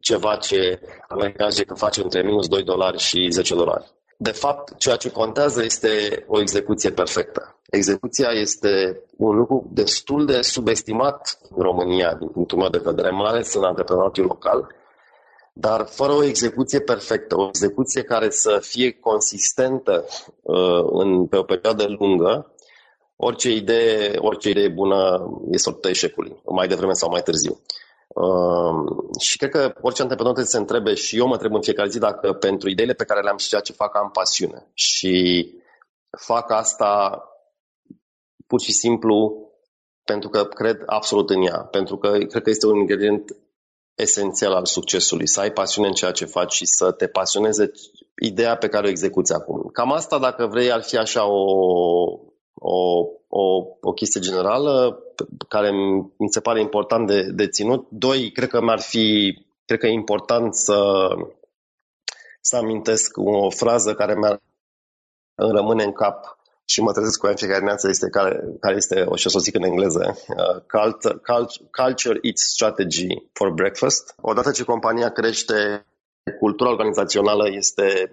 ceva 0.00 0.36
ce 0.36 0.80
americanii 1.08 1.52
zice 1.52 1.64
că 1.64 1.74
face 1.74 2.02
între 2.02 2.22
minus 2.22 2.48
2 2.48 2.62
dolari 2.62 2.98
și 2.98 3.28
10 3.30 3.54
dolari. 3.54 3.92
De 4.16 4.30
fapt, 4.30 4.76
ceea 4.76 4.96
ce 4.96 5.10
contează 5.10 5.62
este 5.64 6.24
o 6.28 6.40
execuție 6.40 6.90
perfectă. 6.90 7.58
Execuția 7.70 8.28
este 8.28 9.02
un 9.16 9.36
lucru 9.36 9.68
destul 9.72 10.26
de 10.26 10.40
subestimat 10.40 11.38
în 11.56 11.62
România, 11.62 12.14
din 12.14 12.28
punctul 12.28 12.58
meu 12.58 12.68
de 12.68 12.80
vedere, 12.84 13.10
mai 13.10 13.30
ales 13.30 13.54
în 13.54 13.64
antreprenoriatul 13.64 14.24
local, 14.24 14.74
dar 15.52 15.86
fără 15.86 16.12
o 16.12 16.24
execuție 16.24 16.80
perfectă, 16.80 17.38
o 17.38 17.46
execuție 17.48 18.02
care 18.02 18.30
să 18.30 18.58
fie 18.60 18.92
consistentă 18.92 20.04
uh, 20.42 20.84
în, 20.90 21.26
pe 21.26 21.36
o 21.36 21.42
perioadă 21.42 21.84
lungă, 21.98 22.52
orice 23.20 23.50
idee, 23.50 24.16
orice 24.16 24.48
idee 24.48 24.68
bună 24.68 25.30
e 25.50 25.56
sortă 25.56 25.88
eșecului, 25.88 26.42
mai 26.44 26.68
devreme 26.68 26.92
sau 26.92 27.10
mai 27.10 27.22
târziu. 27.22 27.60
Uh, 28.08 29.18
și 29.20 29.36
cred 29.36 29.50
că 29.50 29.72
orice 29.80 30.02
antreprenor 30.02 30.32
trebuie 30.32 30.44
să 30.44 30.50
se 30.50 30.58
întrebe 30.58 30.94
și 30.94 31.18
eu 31.18 31.26
mă 31.26 31.32
întreb 31.32 31.54
în 31.54 31.62
fiecare 31.62 31.88
zi 31.88 31.98
dacă 31.98 32.32
pentru 32.32 32.68
ideile 32.68 32.92
pe 32.92 33.04
care 33.04 33.20
le-am 33.20 33.36
și 33.36 33.48
ceea 33.48 33.60
ce 33.60 33.72
fac 33.72 33.96
am 33.96 34.10
pasiune. 34.10 34.70
Și 34.74 35.46
fac 36.18 36.50
asta 36.50 37.22
pur 38.46 38.60
și 38.60 38.72
simplu 38.72 39.46
pentru 40.04 40.28
că 40.28 40.44
cred 40.44 40.82
absolut 40.86 41.30
în 41.30 41.42
ea, 41.42 41.58
pentru 41.58 41.96
că 41.96 42.08
cred 42.10 42.42
că 42.42 42.50
este 42.50 42.66
un 42.66 42.76
ingredient 42.76 43.36
esențial 43.94 44.52
al 44.52 44.64
succesului, 44.64 45.28
să 45.28 45.40
ai 45.40 45.52
pasiune 45.52 45.88
în 45.88 45.94
ceea 45.94 46.10
ce 46.10 46.24
faci 46.24 46.52
și 46.52 46.66
să 46.66 46.92
te 46.92 47.06
pasioneze 47.06 47.70
ideea 48.22 48.56
pe 48.56 48.68
care 48.68 48.86
o 48.86 48.90
execuți 48.90 49.32
acum. 49.32 49.68
Cam 49.72 49.92
asta, 49.92 50.18
dacă 50.18 50.46
vrei, 50.46 50.72
ar 50.72 50.82
fi 50.82 50.96
așa 50.96 51.26
o, 51.26 51.44
o, 52.58 53.06
o, 53.28 53.66
o 53.80 53.92
chestie 53.92 54.20
generală 54.20 55.02
care 55.48 55.70
mi 56.16 56.30
se 56.30 56.40
pare 56.40 56.60
important 56.60 57.06
de, 57.06 57.22
de 57.22 57.48
ținut. 57.48 57.86
Doi, 57.90 58.30
cred 58.32 58.48
că 58.48 58.60
mi-ar 58.60 58.80
fi, 58.80 59.36
cred 59.64 59.78
că 59.78 59.86
e 59.86 59.92
important 59.92 60.54
să, 60.54 61.08
să 62.40 62.56
amintesc 62.56 63.16
o 63.16 63.50
frază 63.50 63.94
care 63.94 64.14
mi-ar 64.14 64.40
rămâne 65.34 65.84
în 65.84 65.92
cap 65.92 66.38
și 66.64 66.80
mă 66.80 66.92
trezesc 66.92 67.18
cu 67.18 67.24
ea 67.24 67.32
în 67.32 67.38
fiecare 67.38 67.58
dimineață, 67.58 67.88
este 67.88 68.08
care, 68.08 68.44
care 68.60 68.76
este, 68.76 69.02
o 69.02 69.16
și 69.16 69.26
o 69.26 69.30
să 69.30 69.36
o 69.36 69.40
zic 69.40 69.54
în 69.54 69.62
engleză, 69.62 70.16
uh, 70.28 70.62
culture, 70.66 71.20
culture 71.70 72.18
Eats 72.22 72.42
Strategy 72.42 73.06
for 73.32 73.50
Breakfast. 73.50 74.14
Odată 74.20 74.50
ce 74.50 74.64
compania 74.64 75.10
crește, 75.10 75.86
cultura 76.38 76.70
organizațională 76.70 77.48
este 77.50 78.12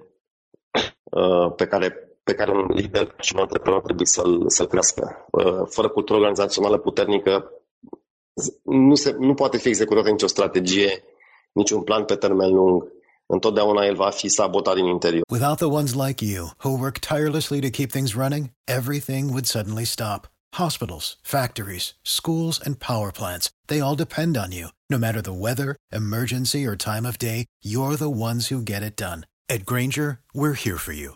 uh, 1.04 1.54
pe 1.56 1.68
care 1.68 2.14
pe 2.26 2.34
care 2.34 2.52
un 2.52 2.68
lider 2.74 3.16
și 3.20 3.34
un 3.36 3.42
antreprenor 3.42 3.82
trebuie 3.82 4.06
să-l, 4.06 4.44
să 4.48 4.66
crească. 4.66 5.28
Uh, 5.32 5.62
fără 5.70 5.90
cultură 5.90 6.18
organizațională 6.18 6.78
puternică, 6.78 7.52
nu, 8.64 8.96
se, 8.96 9.16
nu 9.20 9.34
poate 9.34 9.58
fi 9.58 9.68
executată 9.68 10.10
nicio 10.10 10.28
strategie, 10.28 11.04
niciun 11.52 11.82
plan 11.82 12.06
pe 12.06 12.16
termen 12.16 12.54
lung. 12.54 12.94
Întotdeauna 13.26 13.86
el 13.86 13.96
va 13.96 14.10
fi 14.10 14.28
sabotat 14.28 14.76
din 14.76 14.86
interior. 14.86 15.24
Without 15.32 15.58
the 15.58 15.70
ones 15.80 15.94
like 16.06 16.26
you, 16.26 16.44
who 16.64 16.80
work 16.80 16.98
tirelessly 17.00 17.60
to 17.62 17.70
keep 17.70 17.92
things 17.92 18.16
running, 18.16 18.50
everything 18.64 19.24
would 19.30 19.46
suddenly 19.46 19.86
stop. 19.86 20.28
Hospitals, 20.64 21.18
factories, 21.22 21.86
schools, 22.02 22.60
and 22.66 22.80
power 22.80 23.12
plants, 23.12 23.50
they 23.68 23.80
all 23.82 23.96
depend 23.96 24.38
on 24.38 24.52
you. 24.52 24.68
No 24.90 24.98
matter 24.98 25.22
the 25.22 25.40
weather, 25.46 25.76
emergency, 25.92 26.62
or 26.70 26.76
time 26.76 27.06
of 27.06 27.18
day, 27.18 27.46
you're 27.62 27.98
the 27.98 28.16
ones 28.30 28.48
who 28.48 28.62
get 28.62 28.84
it 28.84 28.96
done. 28.96 29.20
At 29.50 29.66
Granger, 29.66 30.20
we're 30.34 30.60
here 30.66 30.78
for 30.78 30.94
you 30.94 31.16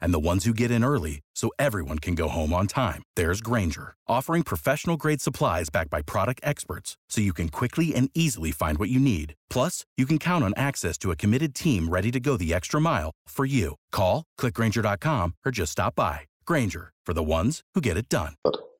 and 0.00 0.12
the 0.12 0.26
ones 0.30 0.44
who 0.44 0.52
get 0.52 0.70
in 0.70 0.84
early 0.84 1.20
so 1.34 1.50
everyone 1.58 1.98
can 1.98 2.14
go 2.14 2.28
home 2.28 2.52
on 2.52 2.66
time, 2.66 3.02
there's 3.16 3.40
Granger, 3.40 3.94
offering 4.06 4.42
professional 4.42 4.96
grade 4.96 5.20
supplies 5.20 5.70
backed 5.70 5.90
by 5.90 6.02
product 6.02 6.40
experts 6.42 6.96
so 7.08 7.20
you 7.20 7.32
can 7.32 7.48
quickly 7.48 7.94
and 7.94 8.10
easily 8.14 8.50
find 8.50 8.78
what 8.78 8.90
you 8.90 8.98
need. 8.98 9.34
Plus, 9.50 9.84
you 9.96 10.06
can 10.06 10.18
count 10.18 10.42
on 10.44 10.52
access 10.56 10.98
to 10.98 11.10
a 11.10 11.16
committed 11.16 11.54
team 11.54 11.88
ready 11.88 12.10
to 12.10 12.20
go 12.20 12.36
the 12.36 12.52
extra 12.52 12.80
mile 12.80 13.12
for 13.26 13.44
you. 13.44 13.74
Call, 13.92 14.24
clickgranger.com, 14.40 15.34
or 15.44 15.52
just 15.52 15.72
stop 15.72 15.94
by. 15.94 16.20
Granger, 16.44 16.92
for 17.06 17.14
the 17.14 17.22
ones 17.22 17.62
who 17.74 17.80
get 17.80 17.96
it 17.96 18.08
done. 18.08 18.34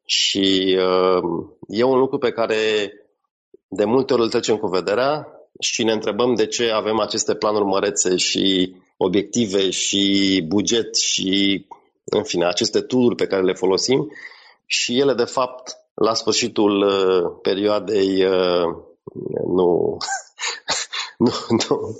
Și 0.04 0.76
uh, 0.78 1.22
e 1.68 1.82
un 1.82 1.98
lucru 1.98 2.18
pe 2.18 2.30
care 2.30 2.92
de 3.68 3.84
multe 3.84 4.12
ori 4.12 4.22
îl 4.22 4.28
trecem 4.28 4.56
cu 4.56 4.66
vederea 4.66 5.26
și 5.60 5.84
ne 5.84 5.92
întrebăm 5.92 6.34
de 6.34 6.46
ce 6.46 6.70
avem 6.70 6.98
aceste 6.98 7.34
planuri 7.34 7.64
mărețe 7.64 8.16
și 8.16 8.74
obiective 8.98 9.70
și 9.70 10.44
buget 10.46 10.96
și, 10.96 11.66
în 12.04 12.22
fine, 12.22 12.46
aceste 12.46 12.80
tool 12.80 13.14
pe 13.14 13.26
care 13.26 13.42
le 13.42 13.52
folosim 13.52 14.12
și 14.66 14.98
ele, 14.98 15.14
de 15.14 15.24
fapt, 15.24 15.76
la 15.94 16.14
sfârșitul 16.14 16.82
uh, 16.82 17.38
perioadei 17.42 18.24
uh, 18.24 18.64
nu, 19.46 19.96
nu, 21.24 21.32
nu, 21.48 21.96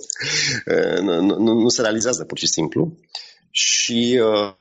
uh, 0.66 0.98
nu, 1.00 1.20
nu, 1.20 1.52
nu 1.52 1.68
se 1.68 1.82
realizează 1.82 2.24
pur 2.24 2.38
și 2.38 2.46
simplu. 2.46 2.96
Și 3.50 4.20
uh, 4.22 4.52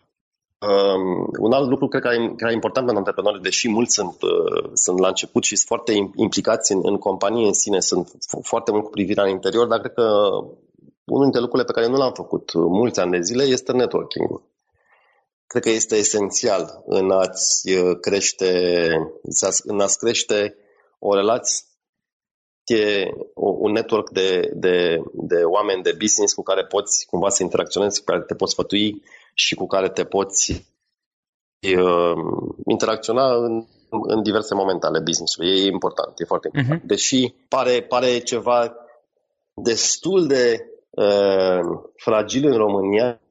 Um, 0.60 1.30
un 1.39 1.52
alt 1.52 1.69
lucru 1.69 1.88
cred 1.88 2.02
că 2.02 2.08
e, 2.08 2.34
care 2.38 2.52
e 2.52 2.56
important 2.56 2.86
pentru 2.86 3.04
antreprenori, 3.04 3.41
deși 3.41 3.69
mulți 3.69 3.93
sunt, 3.93 4.21
uh, 4.21 4.69
sunt 4.73 5.00
la 5.00 5.08
început 5.08 5.43
și 5.43 5.56
sunt 5.56 5.67
foarte 5.67 6.12
implicați 6.15 6.71
în, 6.71 6.80
în 6.84 6.97
companie 6.97 7.47
în 7.47 7.54
sine, 7.54 7.80
sunt 7.80 8.10
foarte 8.41 8.71
mult 8.71 8.84
cu 8.84 8.89
privirea 8.89 9.23
în 9.23 9.30
interior, 9.30 9.67
dar 9.67 9.80
cred 9.80 9.93
că 9.93 10.30
unul 11.08 11.24
dintre 11.24 11.39
lucrurile 11.39 11.72
pe 11.72 11.80
care 11.80 11.88
nu 11.88 11.98
l-am 11.98 12.13
făcut 12.13 12.54
mulți 12.54 13.00
ani 13.00 13.12
de 13.12 13.22
zile 13.22 13.43
este 13.43 13.72
networking-ul. 13.72 14.43
cred 15.48 15.63
că 15.63 15.70
este 15.70 15.96
esențial 15.96 16.84
în 16.86 17.12
a-ți 17.12 17.72
uh, 17.72 17.98
crește, 18.02 18.91
în 19.63 19.80
a-ți 19.80 19.98
crește 19.98 20.56
o 21.00 21.15
relație, 21.15 21.65
un 23.36 23.72
network 23.72 24.10
de, 24.10 24.52
de, 24.54 25.02
de 25.13 25.43
oameni 25.43 25.84
de 25.84 25.96
business 26.00 26.34
cu 26.34 26.41
care 26.41 26.65
poți 26.65 27.06
cumva 27.06 27.30
să 27.30 27.43
interacționezi, 27.43 28.00
cu 28.00 28.06
care 28.06 28.22
te 28.22 28.36
poți 28.36 28.52
sfătui 28.52 29.04
și 29.34 29.56
cu 29.56 29.67
care 29.67 29.89
te 29.89 30.04
poți 30.04 30.52
uh, 31.78 32.13
interacționa 32.65 33.36
în, 33.36 33.65
în 33.89 34.24
diverse 34.24 34.54
momente 34.54 34.86
ale 34.86 35.00
business-ului. 35.00 35.50
E 35.50 35.65
important, 35.65 36.20
e 36.20 36.26
foarte 36.26 36.50
important. 36.54 36.82
Uh-huh. 36.82 36.86
Deși 36.86 37.34
pare, 37.48 37.82
pare 37.82 38.20
ceva 38.20 38.76
destul 39.54 40.28
de 40.28 40.72
uh, 40.98 41.60
fragil 41.96 42.46
în 42.46 42.58
România 42.58 43.22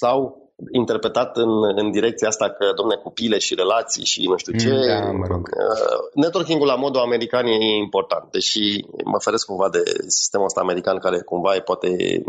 sau 0.00 0.40
interpretat 0.72 1.36
în, 1.36 1.48
în 1.76 1.90
direcția 1.90 2.28
asta 2.28 2.50
că, 2.50 2.72
domne, 2.76 2.94
cu 2.94 3.10
pile 3.10 3.38
și 3.38 3.54
relații 3.54 4.04
și 4.04 4.28
nu 4.28 4.36
știu 4.36 4.58
ce. 4.58 4.68
Da, 4.68 5.10
mă 5.10 5.26
rog. 5.26 5.48
Uh, 5.48 5.98
networking-ul 6.14 6.66
la 6.66 6.74
modul 6.74 7.00
american 7.00 7.46
e 7.46 7.76
important, 7.76 8.30
deși 8.30 8.84
mă 9.04 9.18
feresc 9.18 9.46
cumva 9.46 9.68
de 9.68 9.82
sistemul 10.06 10.46
ăsta 10.46 10.60
american 10.60 10.98
care 10.98 11.20
cumva 11.20 11.54
e 11.54 11.60
poate 11.60 12.22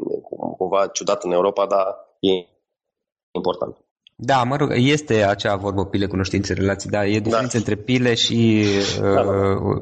cumva 0.58 0.88
ciudat 0.88 1.24
în 1.24 1.32
Europa, 1.32 1.66
dar 1.66 1.86
e 2.20 2.48
important. 3.32 3.78
Da, 4.24 4.44
mă 4.44 4.56
rog, 4.56 4.72
este 4.76 5.24
acea 5.24 5.56
vorbă 5.56 5.86
pile, 5.86 6.08
cunoștințe, 6.08 6.54
relații, 6.54 6.90
da, 6.90 7.06
e 7.06 7.20
diferență 7.20 7.58
da. 7.58 7.58
între 7.58 7.76
pile 7.76 8.14
și 8.14 8.66
uh, 8.98 9.14
da, 9.14 9.24
da. 9.24 9.32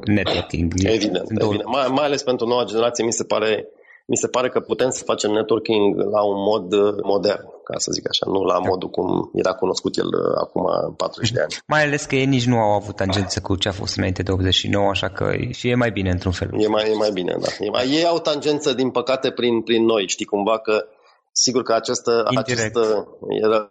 networking. 0.04 0.72
Evident, 0.76 1.30
evident. 1.30 1.64
Mai, 1.64 1.88
mai 1.88 2.04
ales 2.04 2.22
pentru 2.22 2.46
noua 2.46 2.64
generație 2.64 3.04
mi 3.04 3.12
se 3.12 3.24
pare 3.24 3.68
mi 4.06 4.16
se 4.16 4.28
pare 4.28 4.48
că 4.48 4.60
putem 4.60 4.90
să 4.90 5.04
facem 5.04 5.30
networking 5.30 5.96
la 5.96 6.22
un 6.22 6.42
mod 6.50 6.72
uh, 6.72 6.94
modern, 7.02 7.44
ca 7.64 7.78
să 7.78 7.92
zic 7.92 8.08
așa, 8.08 8.26
nu 8.26 8.42
la 8.42 8.52
da. 8.52 8.68
modul 8.68 8.88
cum 8.88 9.30
era 9.34 9.52
cunoscut 9.52 9.96
el 9.96 10.06
uh, 10.06 10.34
acum 10.40 10.64
40 10.96 11.30
de 11.30 11.40
ani. 11.40 11.56
Mai 11.74 11.82
ales 11.84 12.04
că 12.04 12.14
ei 12.14 12.26
nici 12.26 12.46
nu 12.46 12.58
au 12.58 12.70
avut 12.70 12.96
tangență 12.96 13.40
cu 13.40 13.56
ce 13.56 13.68
a 13.68 13.72
fost 13.72 13.96
înainte 13.96 14.22
de 14.22 14.32
89, 14.32 14.88
așa 14.88 15.08
că 15.08 15.30
și 15.50 15.68
e 15.68 15.74
mai 15.74 15.90
bine 15.90 16.10
într-un 16.10 16.32
fel. 16.32 16.48
E 16.58 16.66
mai, 16.66 16.90
e 16.90 16.94
mai 16.94 17.10
bine, 17.10 17.36
da. 17.40 17.64
E 17.64 17.70
mai, 17.70 17.88
ei 17.88 18.04
au 18.04 18.18
tangență, 18.18 18.72
din 18.72 18.90
păcate, 18.90 19.30
prin, 19.30 19.62
prin 19.62 19.84
noi, 19.84 20.08
știi, 20.08 20.24
cumva 20.24 20.58
că 20.58 20.84
Sigur 21.32 21.62
că 21.62 21.72
această, 21.72 22.24
această 22.36 23.08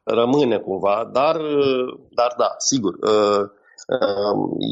rămâne 0.03 0.57
cumva, 0.57 1.09
dar, 1.13 1.35
uh, 1.35 1.99
dar 2.09 2.33
da, 2.37 2.55
sigur, 2.57 2.93
Ehm, 3.07 3.51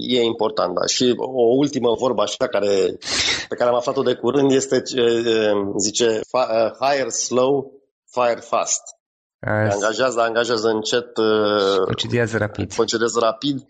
e 0.09 0.23
important. 0.23 0.73
Da. 0.75 0.85
Și 0.85 1.13
o 1.17 1.55
ultimă 1.57 1.95
vorbă 1.99 2.21
așa 2.21 2.47
care, 2.47 2.97
pe 3.49 3.55
care 3.55 3.69
am 3.69 3.75
aflat-o 3.75 4.01
de 4.01 4.13
curând 4.13 4.51
este, 4.51 4.81
zice, 5.77 6.21
hire 6.79 7.09
slow, 7.09 7.71
fire 8.11 8.39
fast. 8.39 8.81
As... 9.39 9.73
Angajează, 9.73 10.19
angajează 10.19 10.67
încet, 10.67 11.13
procedează 11.85 12.37
rapid. 12.37 12.73
Procedează 12.73 13.19
rapid. 13.19 13.67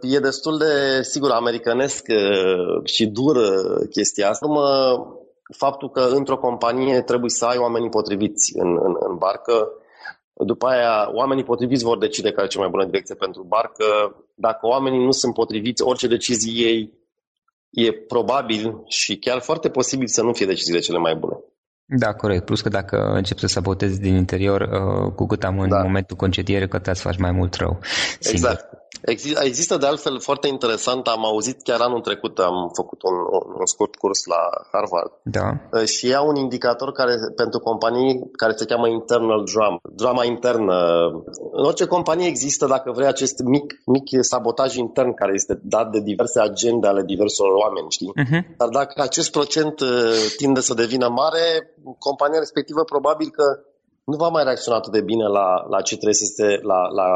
E 0.00 0.18
destul 0.18 0.58
de, 0.58 1.02
sigur, 1.02 1.30
americanesc 1.30 2.04
și 2.84 3.06
dur 3.06 3.36
chestia 3.90 4.28
asta. 4.28 4.46
Mă, 4.46 4.96
faptul 5.56 5.90
că 5.90 6.00
într-o 6.00 6.38
companie 6.38 7.00
trebuie 7.00 7.30
să 7.30 7.44
ai 7.44 7.56
oamenii 7.58 7.88
potriviți 7.88 8.52
în, 8.56 8.68
în, 8.68 8.96
în 8.98 9.16
barcă, 9.16 9.68
după 10.44 10.66
aia, 10.66 11.10
oamenii 11.12 11.44
potriviți 11.44 11.84
vor 11.84 11.98
decide 11.98 12.30
care 12.30 12.44
e 12.44 12.48
cea 12.48 12.60
mai 12.60 12.68
bună 12.68 12.84
direcție 12.84 13.14
pentru 13.14 13.42
barcă. 13.42 13.84
Dacă 14.34 14.66
oamenii 14.66 15.04
nu 15.04 15.10
sunt 15.10 15.34
potriviți, 15.34 15.82
orice 15.82 16.06
decizie 16.06 16.68
ei 16.68 16.92
e 17.70 17.92
probabil 17.92 18.82
și 18.86 19.16
chiar 19.16 19.40
foarte 19.40 19.68
posibil 19.68 20.06
să 20.06 20.22
nu 20.22 20.32
fie 20.32 20.46
deciziile 20.46 20.80
cele 20.80 20.98
mai 20.98 21.14
bune. 21.14 21.36
Da, 21.84 22.14
corect. 22.14 22.44
Plus 22.44 22.60
că 22.60 22.68
dacă 22.68 22.96
începi 22.96 23.40
să 23.40 23.46
sabotezi 23.46 24.00
din 24.00 24.14
interior, 24.14 24.60
uh, 24.60 25.12
cu 25.12 25.26
cât 25.26 25.44
am 25.44 25.58
în 25.58 25.68
da. 25.68 25.82
momentul 25.82 26.16
concediere, 26.16 26.68
cât 26.68 26.86
îți 26.86 27.00
faci 27.00 27.16
mai 27.18 27.30
mult 27.30 27.54
rău. 27.54 27.78
Singur. 28.20 28.50
Exact. 28.50 28.77
Există 29.42 29.76
de 29.76 29.86
altfel 29.86 30.20
foarte 30.20 30.48
interesant, 30.48 31.06
am 31.06 31.24
auzit 31.24 31.62
chiar 31.62 31.80
anul 31.80 32.00
trecut, 32.00 32.38
am 32.38 32.70
făcut 32.74 33.02
un, 33.02 33.14
un 33.58 33.66
scurt 33.66 33.94
curs 33.94 34.24
la 34.24 34.40
Harvard 34.72 35.12
da. 35.22 35.78
Uh, 35.78 35.84
și 35.84 36.10
ea 36.10 36.20
un 36.20 36.36
indicator 36.36 36.92
care 36.92 37.14
pentru 37.36 37.58
companii 37.58 38.30
care 38.36 38.52
se 38.56 38.64
cheamă 38.64 38.88
internal 38.88 39.44
drama, 39.52 39.80
drama 39.92 40.24
internă. 40.24 40.74
În 41.52 41.64
orice 41.64 41.86
companie 41.86 42.26
există, 42.26 42.66
dacă 42.66 42.92
vrei, 42.92 43.06
acest 43.06 43.38
mic, 43.38 43.74
mic 43.86 44.04
sabotaj 44.20 44.76
intern 44.76 45.14
care 45.14 45.32
este 45.34 45.60
dat 45.62 45.90
de 45.90 46.00
diverse 46.00 46.40
agende 46.40 46.86
ale 46.86 47.02
diverselor 47.02 47.52
oameni, 47.52 47.90
știi? 47.90 48.12
Uh-huh. 48.22 48.56
Dar 48.56 48.68
dacă 48.68 49.02
acest 49.02 49.30
procent 49.30 49.80
uh, 49.80 49.88
tinde 50.36 50.60
să 50.60 50.74
devină 50.74 51.08
mare, 51.08 51.74
compania 51.98 52.38
respectivă 52.38 52.84
probabil 52.84 53.28
că 53.30 53.44
nu 54.10 54.16
va 54.16 54.28
mai 54.28 54.44
reacționa 54.44 54.78
atât 54.78 54.92
de 54.92 55.00
bine 55.00 55.26
la, 55.26 55.66
la 55.68 55.80
ce 55.80 55.94
trebuie 55.94 56.14
să 56.14 56.24
se, 56.24 56.60
la, 56.62 56.80
la, 56.98 57.06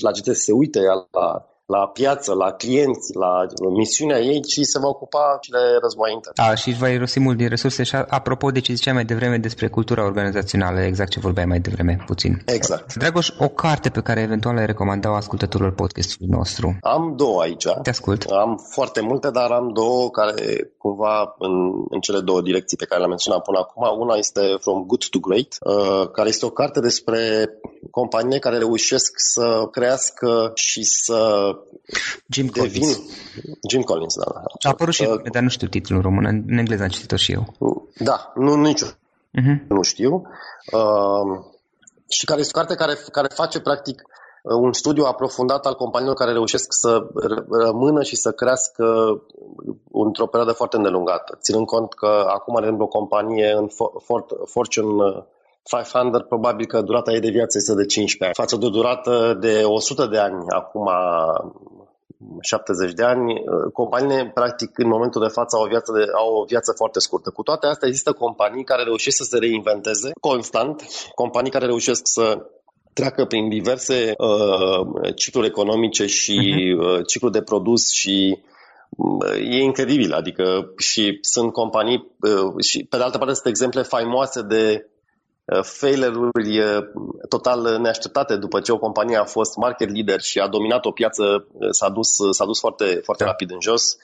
la 0.00 0.10
ce 0.10 0.20
trebuie 0.20 0.34
să 0.34 0.42
se 0.42 0.52
uite 0.52 0.80
la, 1.10 1.49
la 1.74 1.86
piață, 1.86 2.34
la 2.34 2.50
clienți, 2.52 3.16
la 3.16 3.32
misiunea 3.80 4.18
ei, 4.18 4.40
ci 4.42 4.58
se 4.62 4.78
va 4.78 4.88
ocupa 4.88 5.38
și 5.40 5.50
de 5.50 5.58
război 5.82 6.12
intern. 6.12 6.34
Da, 6.34 6.54
și 6.54 6.68
își 6.68 6.78
va 6.78 6.88
irosi 6.88 7.20
mult 7.20 7.36
din 7.36 7.48
resurse. 7.48 7.82
Și 7.82 7.96
apropo 7.96 8.50
de 8.50 8.60
ce 8.60 8.72
ziceai 8.72 8.94
mai 8.94 9.04
devreme 9.04 9.36
despre 9.36 9.68
cultura 9.68 10.04
organizațională, 10.04 10.80
exact 10.80 11.10
ce 11.10 11.20
vorbeai 11.20 11.46
mai 11.46 11.58
devreme, 11.58 12.02
puțin. 12.06 12.42
Exact. 12.46 12.94
Dragoș, 12.94 13.28
o 13.38 13.48
carte 13.48 13.88
pe 13.88 14.00
care 14.00 14.20
eventual 14.20 14.56
ai 14.56 14.66
recomanda 14.66 15.16
ascultătorilor 15.16 15.72
podcastului 15.72 16.28
nostru? 16.30 16.76
Am 16.80 17.14
două 17.16 17.40
aici. 17.40 17.66
Te 17.82 17.90
ascult. 17.90 18.22
Am 18.22 18.60
foarte 18.70 19.00
multe, 19.00 19.30
dar 19.30 19.50
am 19.50 19.70
două 19.72 20.10
care 20.10 20.72
cumva 20.78 21.34
în, 21.38 21.52
în 21.88 22.00
cele 22.00 22.20
două 22.20 22.40
direcții 22.40 22.76
pe 22.76 22.84
care 22.84 22.98
le-am 22.98 23.08
menționat 23.08 23.42
până 23.42 23.58
acum. 23.58 24.00
Una 24.00 24.14
este 24.14 24.40
From 24.60 24.84
Good 24.86 25.04
to 25.10 25.18
Great, 25.18 25.56
uh, 25.60 26.10
care 26.10 26.28
este 26.28 26.46
o 26.46 26.50
carte 26.50 26.80
despre 26.80 27.18
companii 27.90 28.38
care 28.38 28.58
reușesc 28.58 29.12
să 29.16 29.68
crească 29.70 30.50
și 30.54 30.82
să 30.82 31.50
Jim 32.28 32.46
devin... 32.46 32.80
Collins. 32.80 33.00
Jim 33.70 33.82
Collins, 33.82 34.14
da. 34.14 34.42
A 34.62 34.68
apărut 34.68 34.94
și, 34.94 35.02
uh, 35.02 35.30
dar 35.32 35.42
nu 35.42 35.48
știu 35.48 35.66
titlul 35.66 35.98
în 35.98 36.04
român, 36.04 36.44
în 36.48 36.58
engleză 36.58 36.82
am 36.82 36.88
citit-o 36.88 37.16
și 37.16 37.32
eu. 37.32 37.54
Da, 37.98 38.32
nu, 38.34 38.54
nici 38.54 38.82
uh-huh. 38.82 39.66
nu 39.68 39.82
știu. 39.82 40.22
Uh, 40.72 41.44
și 42.08 42.24
care 42.24 42.40
este 42.40 42.52
o 42.54 42.58
carte 42.58 42.74
care, 42.74 42.94
care 43.12 43.28
face 43.34 43.60
practic 43.60 44.02
uh, 44.42 44.54
un 44.60 44.72
studiu 44.72 45.04
aprofundat 45.04 45.66
al 45.66 45.74
companiilor 45.74 46.16
care 46.16 46.32
reușesc 46.32 46.66
să 46.68 47.06
rămână 47.50 48.02
și 48.02 48.16
să 48.16 48.32
crească 48.32 48.84
într-o 49.92 50.26
perioadă 50.26 50.52
foarte 50.52 50.76
îndelungată. 50.76 51.38
Ținând 51.40 51.66
cont 51.66 51.94
că 51.94 52.24
acum, 52.28 52.54
de 52.54 52.60
exemplu, 52.60 52.84
o 52.84 52.98
companie 52.98 53.52
în 53.52 53.68
Fortune 54.46 55.24
500, 55.62 56.24
probabil 56.28 56.66
că 56.66 56.80
durata 56.80 57.12
ei 57.12 57.20
de 57.20 57.30
viață 57.30 57.58
este 57.58 57.74
de 57.74 57.86
15 57.86 58.24
ani, 58.24 58.34
față 58.34 58.56
de 58.56 58.66
o 58.66 58.78
durată 58.78 59.36
de 59.40 59.62
100 59.64 60.06
de 60.06 60.18
ani, 60.18 60.44
acum 60.48 60.88
70 62.40 62.92
de 62.92 63.02
ani, 63.02 63.34
companiile, 63.72 64.30
practic, 64.34 64.78
în 64.78 64.88
momentul 64.88 65.22
de 65.22 65.32
față 65.32 65.56
au 65.56 65.62
o, 65.62 65.68
viață 65.68 65.92
de, 65.92 66.04
au 66.16 66.34
o 66.34 66.44
viață 66.44 66.72
foarte 66.76 66.98
scurtă. 66.98 67.30
Cu 67.30 67.42
toate 67.42 67.66
astea, 67.66 67.88
există 67.88 68.12
companii 68.12 68.64
care 68.64 68.82
reușesc 68.82 69.16
să 69.16 69.22
se 69.22 69.38
reinventeze 69.38 70.10
constant, 70.20 70.84
companii 71.14 71.50
care 71.50 71.66
reușesc 71.66 72.00
să 72.04 72.46
treacă 72.92 73.24
prin 73.24 73.48
diverse 73.48 74.14
uh, 74.16 75.14
cicluri 75.14 75.46
economice 75.46 76.06
și 76.06 76.38
uh-huh. 76.38 77.04
cicluri 77.06 77.32
de 77.32 77.42
produs 77.42 77.92
și 77.92 78.42
uh, 78.88 79.36
e 79.36 79.62
incredibil, 79.62 80.12
adică 80.12 80.72
și 80.78 81.18
sunt 81.20 81.52
companii 81.52 82.12
uh, 82.20 82.64
și 82.64 82.84
pe 82.84 82.96
de 82.96 83.02
altă 83.02 83.18
parte 83.18 83.34
sunt 83.34 83.46
exemple 83.46 83.82
faimoase 83.82 84.42
de 84.42 84.84
Uh, 84.84 84.89
failure-uri 85.62 86.58
uh, 86.58 86.82
total 87.28 87.78
neașteptate 87.80 88.36
după 88.36 88.60
ce 88.60 88.72
o 88.72 88.78
companie 88.78 89.16
a 89.16 89.24
fost 89.24 89.56
market 89.56 89.90
leader 89.92 90.20
și 90.20 90.38
a 90.38 90.48
dominat 90.48 90.84
o 90.84 90.90
piață, 90.90 91.46
uh, 91.52 91.68
s-a 91.70 91.88
dus, 91.88 92.16
s-a 92.30 92.44
dus 92.44 92.60
foarte, 92.60 93.00
foarte 93.02 93.24
da. 93.24 93.30
rapid 93.30 93.50
în 93.50 93.60
jos. 93.60 93.96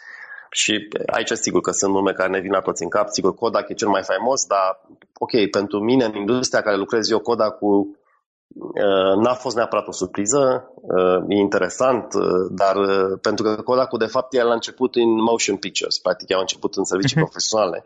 Și 0.50 0.88
aici 1.06 1.30
sigur 1.30 1.60
că 1.60 1.70
sunt 1.70 1.92
nume 1.92 2.12
care 2.12 2.30
ne 2.30 2.40
vin 2.40 2.50
la 2.50 2.60
toți 2.60 2.82
în 2.82 2.88
cap. 2.88 3.08
Sigur, 3.08 3.34
Kodak 3.34 3.68
e 3.68 3.74
cel 3.74 3.88
mai 3.88 4.02
faimos, 4.02 4.46
dar 4.46 4.80
ok, 5.18 5.50
pentru 5.50 5.78
mine, 5.78 6.04
în 6.04 6.14
industria 6.14 6.62
care 6.62 6.76
lucrez 6.76 7.10
eu, 7.10 7.18
Kodak 7.18 7.58
cu 7.58 7.96
n-a 9.16 9.34
fost 9.34 9.56
neapărat 9.56 9.86
o 9.86 9.92
surpriză, 9.92 10.70
e 11.28 11.34
interesant, 11.34 12.14
dar 12.50 12.76
pentru 13.20 13.44
că 13.44 13.62
Kodak 13.62 13.96
de 13.98 14.06
fapt, 14.06 14.34
el 14.34 14.50
a 14.50 14.52
început 14.52 14.94
în 14.94 15.22
motion 15.22 15.56
pictures, 15.56 15.98
practic, 15.98 16.34
a 16.34 16.40
început 16.40 16.74
în 16.74 16.84
servicii 16.84 17.16
uh-huh. 17.16 17.20
profesionale. 17.20 17.84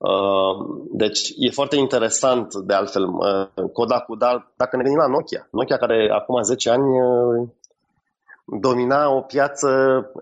Uh, 0.00 0.86
deci 0.92 1.32
e 1.36 1.50
foarte 1.50 1.76
interesant 1.76 2.54
de 2.54 2.74
altfel 2.74 3.04
uh, 3.04 3.70
Kodak, 3.72 4.06
dar 4.18 4.52
dacă 4.56 4.76
ne 4.76 4.82
gândim 4.82 5.00
la 5.00 5.06
Nokia, 5.06 5.48
Nokia 5.50 5.76
care 5.76 6.10
acum 6.12 6.42
10 6.42 6.70
ani 6.70 7.00
uh, 7.00 7.48
domina 8.44 9.10
o 9.10 9.20
piață 9.20 9.68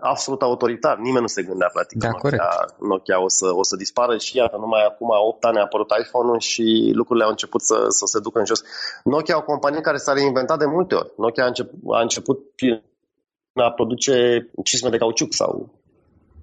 absolut 0.01 0.43
autoritar. 0.43 0.97
Nimeni 0.97 1.21
nu 1.21 1.27
se 1.27 1.43
gândea 1.43 1.71
practic 1.73 1.99
da, 1.99 2.09
Nokia, 2.09 2.49
Nokia 2.81 3.23
o, 3.23 3.29
să, 3.29 3.47
o 3.55 3.63
să 3.63 3.77
dispară 3.77 4.17
și 4.17 4.37
iată, 4.37 4.57
numai 4.57 4.85
acum 4.85 5.09
8 5.29 5.45
ani 5.45 5.59
a 5.59 5.63
apărut 5.63 5.91
iPhone-ul 6.03 6.41
și 6.41 6.91
lucrurile 6.95 7.25
au 7.25 7.31
început 7.31 7.63
să, 7.63 7.85
să 7.89 8.05
se 8.07 8.21
ducă 8.21 8.39
în 8.39 8.45
jos. 8.45 8.63
Nokia 9.05 9.35
e 9.35 9.39
o 9.39 9.43
companie 9.43 9.81
care 9.81 9.97
s-a 9.97 10.13
reinventat 10.13 10.59
de 10.59 10.67
multe 10.67 10.95
ori. 10.95 11.13
Nokia 11.17 11.45
a 11.45 11.47
început, 11.47 11.79
a 11.95 12.01
început 12.01 12.41
a 13.55 13.71
produce 13.71 14.49
cisme 14.65 14.89
de 14.89 14.99
cauciuc 14.99 15.33
sau 15.35 15.71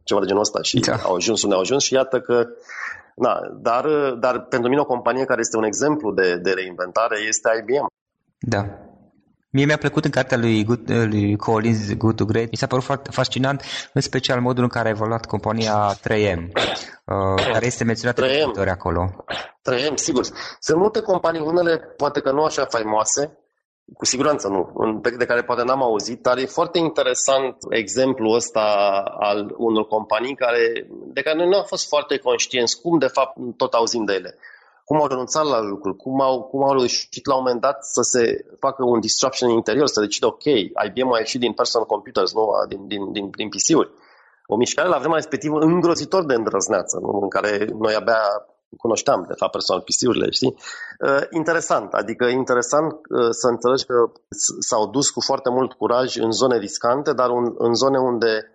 ceva 0.03 0.19
de 0.19 0.25
genul 0.25 0.41
ăsta 0.41 0.61
și 0.61 0.79
da. 0.79 0.95
au 0.95 1.15
ajuns 1.15 1.43
unde 1.43 1.55
au 1.55 1.61
ajuns 1.61 1.83
și 1.83 1.93
iată 1.93 2.19
că 2.19 2.47
Na, 3.15 3.39
dar, 3.61 3.85
dar 4.19 4.39
pentru 4.39 4.69
mine 4.69 4.81
o 4.81 4.85
companie 4.85 5.25
care 5.25 5.39
este 5.39 5.57
un 5.57 5.63
exemplu 5.63 6.11
de, 6.11 6.35
de 6.35 6.51
reinventare 6.51 7.17
este 7.27 7.49
IBM. 7.59 7.87
Da. 8.39 8.79
Mie 9.49 9.65
mi-a 9.65 9.77
plăcut 9.77 10.05
în 10.05 10.11
cartea 10.11 10.37
lui, 10.37 10.63
Good, 10.63 10.91
lui 10.91 11.35
Collins, 11.35 11.93
Good 11.93 12.15
to 12.15 12.25
Great. 12.25 12.49
Mi 12.51 12.57
s-a 12.57 12.67
părut 12.67 12.83
foarte 12.83 13.09
fascinant, 13.11 13.63
în 13.93 14.01
special 14.01 14.41
modul 14.41 14.63
în 14.63 14.69
care 14.69 14.87
a 14.87 14.91
evoluat 14.91 15.25
compania 15.25 15.93
3M, 15.93 16.41
uh, 16.43 17.45
care 17.51 17.65
este 17.65 17.83
menționată 17.83 18.25
3M. 18.25 18.63
de 18.63 18.69
acolo. 18.69 19.25
3M, 19.61 19.93
sigur. 19.95 20.25
Sunt 20.59 20.77
multe 20.77 21.01
companii, 21.01 21.41
unele 21.41 21.77
poate 21.77 22.19
că 22.19 22.31
nu 22.31 22.43
așa 22.43 22.65
faimoase, 22.65 23.37
cu 23.93 24.05
siguranță 24.05 24.47
nu, 24.47 24.71
de 25.17 25.25
care 25.25 25.43
poate 25.43 25.63
n-am 25.63 25.83
auzit, 25.83 26.21
dar 26.21 26.37
e 26.37 26.45
foarte 26.45 26.77
interesant 26.77 27.55
exemplul 27.69 28.35
ăsta 28.35 28.61
al 29.19 29.53
unor 29.57 29.87
companii 29.87 30.35
care, 30.35 30.87
de 30.89 31.21
care 31.21 31.37
noi 31.37 31.47
nu 31.47 31.57
am 31.57 31.63
fost 31.63 31.87
foarte 31.87 32.17
conștienți 32.17 32.81
cum 32.81 32.97
de 32.97 33.07
fapt 33.07 33.37
tot 33.57 33.73
auzim 33.73 34.05
de 34.05 34.13
ele 34.13 34.37
cum 34.85 35.01
au 35.01 35.07
renunțat 35.07 35.45
la 35.45 35.61
lucruri, 35.61 35.97
cum 35.97 36.21
au, 36.21 36.43
cum 36.43 36.63
au 36.63 36.73
reușit 36.77 37.25
la 37.25 37.35
un 37.35 37.41
moment 37.43 37.61
dat 37.61 37.85
să 37.85 38.01
se 38.01 38.45
facă 38.59 38.83
un 38.83 38.99
disruption 38.99 39.49
în 39.49 39.55
interior, 39.55 39.87
să 39.87 39.99
decidă, 40.01 40.25
ok, 40.25 40.43
IBM 40.85 41.11
a 41.11 41.17
ieșit 41.17 41.39
din 41.39 41.53
personal 41.53 41.87
computers, 41.87 42.33
nu? 42.33 42.49
din, 42.67 42.87
din, 42.87 43.11
din, 43.11 43.29
din 43.29 43.49
PC-uri. 43.49 43.89
O 44.47 44.55
mișcare 44.55 44.87
la 44.87 44.97
vremea 44.97 45.15
respectivă 45.15 45.59
îngrozitor 45.59 46.25
de 46.25 46.33
îndrăzneață, 46.33 46.99
nu? 47.01 47.19
în 47.21 47.29
care 47.29 47.67
noi 47.79 47.93
abia 47.93 48.21
cunoșteam, 48.77 49.25
de 49.27 49.33
fapt, 49.37 49.51
personal 49.51 49.83
PC-urile, 49.87 50.29
știi? 50.29 50.55
Uh, 50.99 51.23
interesant, 51.29 51.93
adică 51.93 52.25
interesant 52.25 52.91
uh, 52.91 53.29
să 53.29 53.47
înțelegi 53.47 53.85
că 53.85 54.11
s-au 54.59 54.89
dus 54.89 55.09
cu 55.09 55.21
foarte 55.21 55.49
mult 55.49 55.73
curaj 55.73 56.15
în 56.15 56.31
zone 56.31 56.57
riscante, 56.57 57.13
dar 57.13 57.29
un, 57.29 57.53
în 57.57 57.73
zone 57.73 57.97
unde 57.97 58.49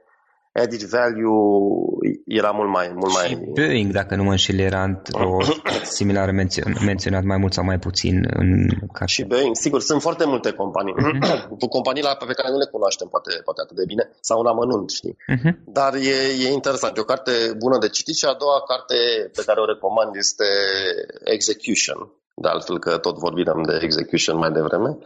added 0.53 0.83
value 0.83 1.29
era 2.27 2.51
mult 2.51 2.71
mai... 2.71 2.93
Mult 2.95 3.13
și 3.13 3.35
mai... 3.35 3.53
Boeing, 3.53 3.93
dacă 3.93 4.17
nu 4.17 4.23
mă 4.23 4.31
înșel, 4.31 4.59
era 4.59 5.01
o 5.13 5.37
similară 5.99 6.33
menționat 6.85 7.23
mai 7.23 7.37
mult 7.37 7.53
sau 7.53 7.65
mai 7.65 7.79
puțin 7.79 8.17
în 8.43 8.69
carte. 8.93 9.13
Și 9.13 9.25
Boeing, 9.25 9.57
sigur, 9.57 9.81
sunt 9.81 10.01
foarte 10.01 10.25
multe 10.27 10.51
companii. 10.53 10.95
Uh-huh. 11.21 11.69
companii 11.77 12.03
la, 12.03 12.15
pe 12.15 12.33
care 12.33 12.51
nu 12.51 12.59
le 12.59 12.73
cunoaștem 12.75 13.09
poate, 13.09 13.31
poate 13.45 13.61
atât 13.61 13.77
de 13.77 13.85
bine, 13.87 14.05
sau 14.21 14.41
un 14.41 14.47
amănunt, 14.47 14.91
știi? 14.91 15.17
Uh-huh. 15.35 15.53
Dar 15.65 15.95
e, 15.95 16.17
e 16.45 16.49
interesant, 16.53 16.97
e 16.97 17.01
o 17.01 17.13
carte 17.13 17.33
bună 17.59 17.79
de 17.79 17.89
citit 17.89 18.17
și 18.17 18.25
a 18.25 18.41
doua 18.43 18.63
carte 18.71 18.95
pe 19.37 19.43
care 19.47 19.61
o 19.61 19.71
recomand 19.73 20.15
este 20.15 20.45
Execution, 21.25 22.01
de 22.35 22.49
altfel 22.49 22.79
că 22.79 22.99
tot 22.99 23.17
vorbim 23.19 23.63
de 23.67 23.79
Execution 23.83 24.37
mai 24.39 24.51
devreme. 24.51 24.99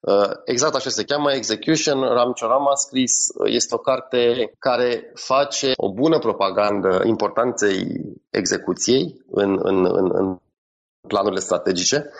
Uh, 0.00 0.30
exact 0.44 0.74
așa 0.74 0.90
se 0.90 1.04
cheamă, 1.04 1.32
Execution, 1.32 2.00
Ram 2.00 2.32
Choram 2.32 2.68
a 2.68 2.74
scris, 2.74 3.12
uh, 3.34 3.52
este 3.52 3.74
o 3.74 3.78
carte 3.78 4.52
care 4.58 5.10
face 5.14 5.72
o 5.76 5.92
bună 5.92 6.18
propagandă 6.18 7.02
importanței 7.04 7.86
execuției 8.30 9.24
în, 9.30 9.58
în, 9.62 9.84
în, 9.84 10.10
în 10.12 10.38
planurile 11.08 11.40
strategice 11.40 12.10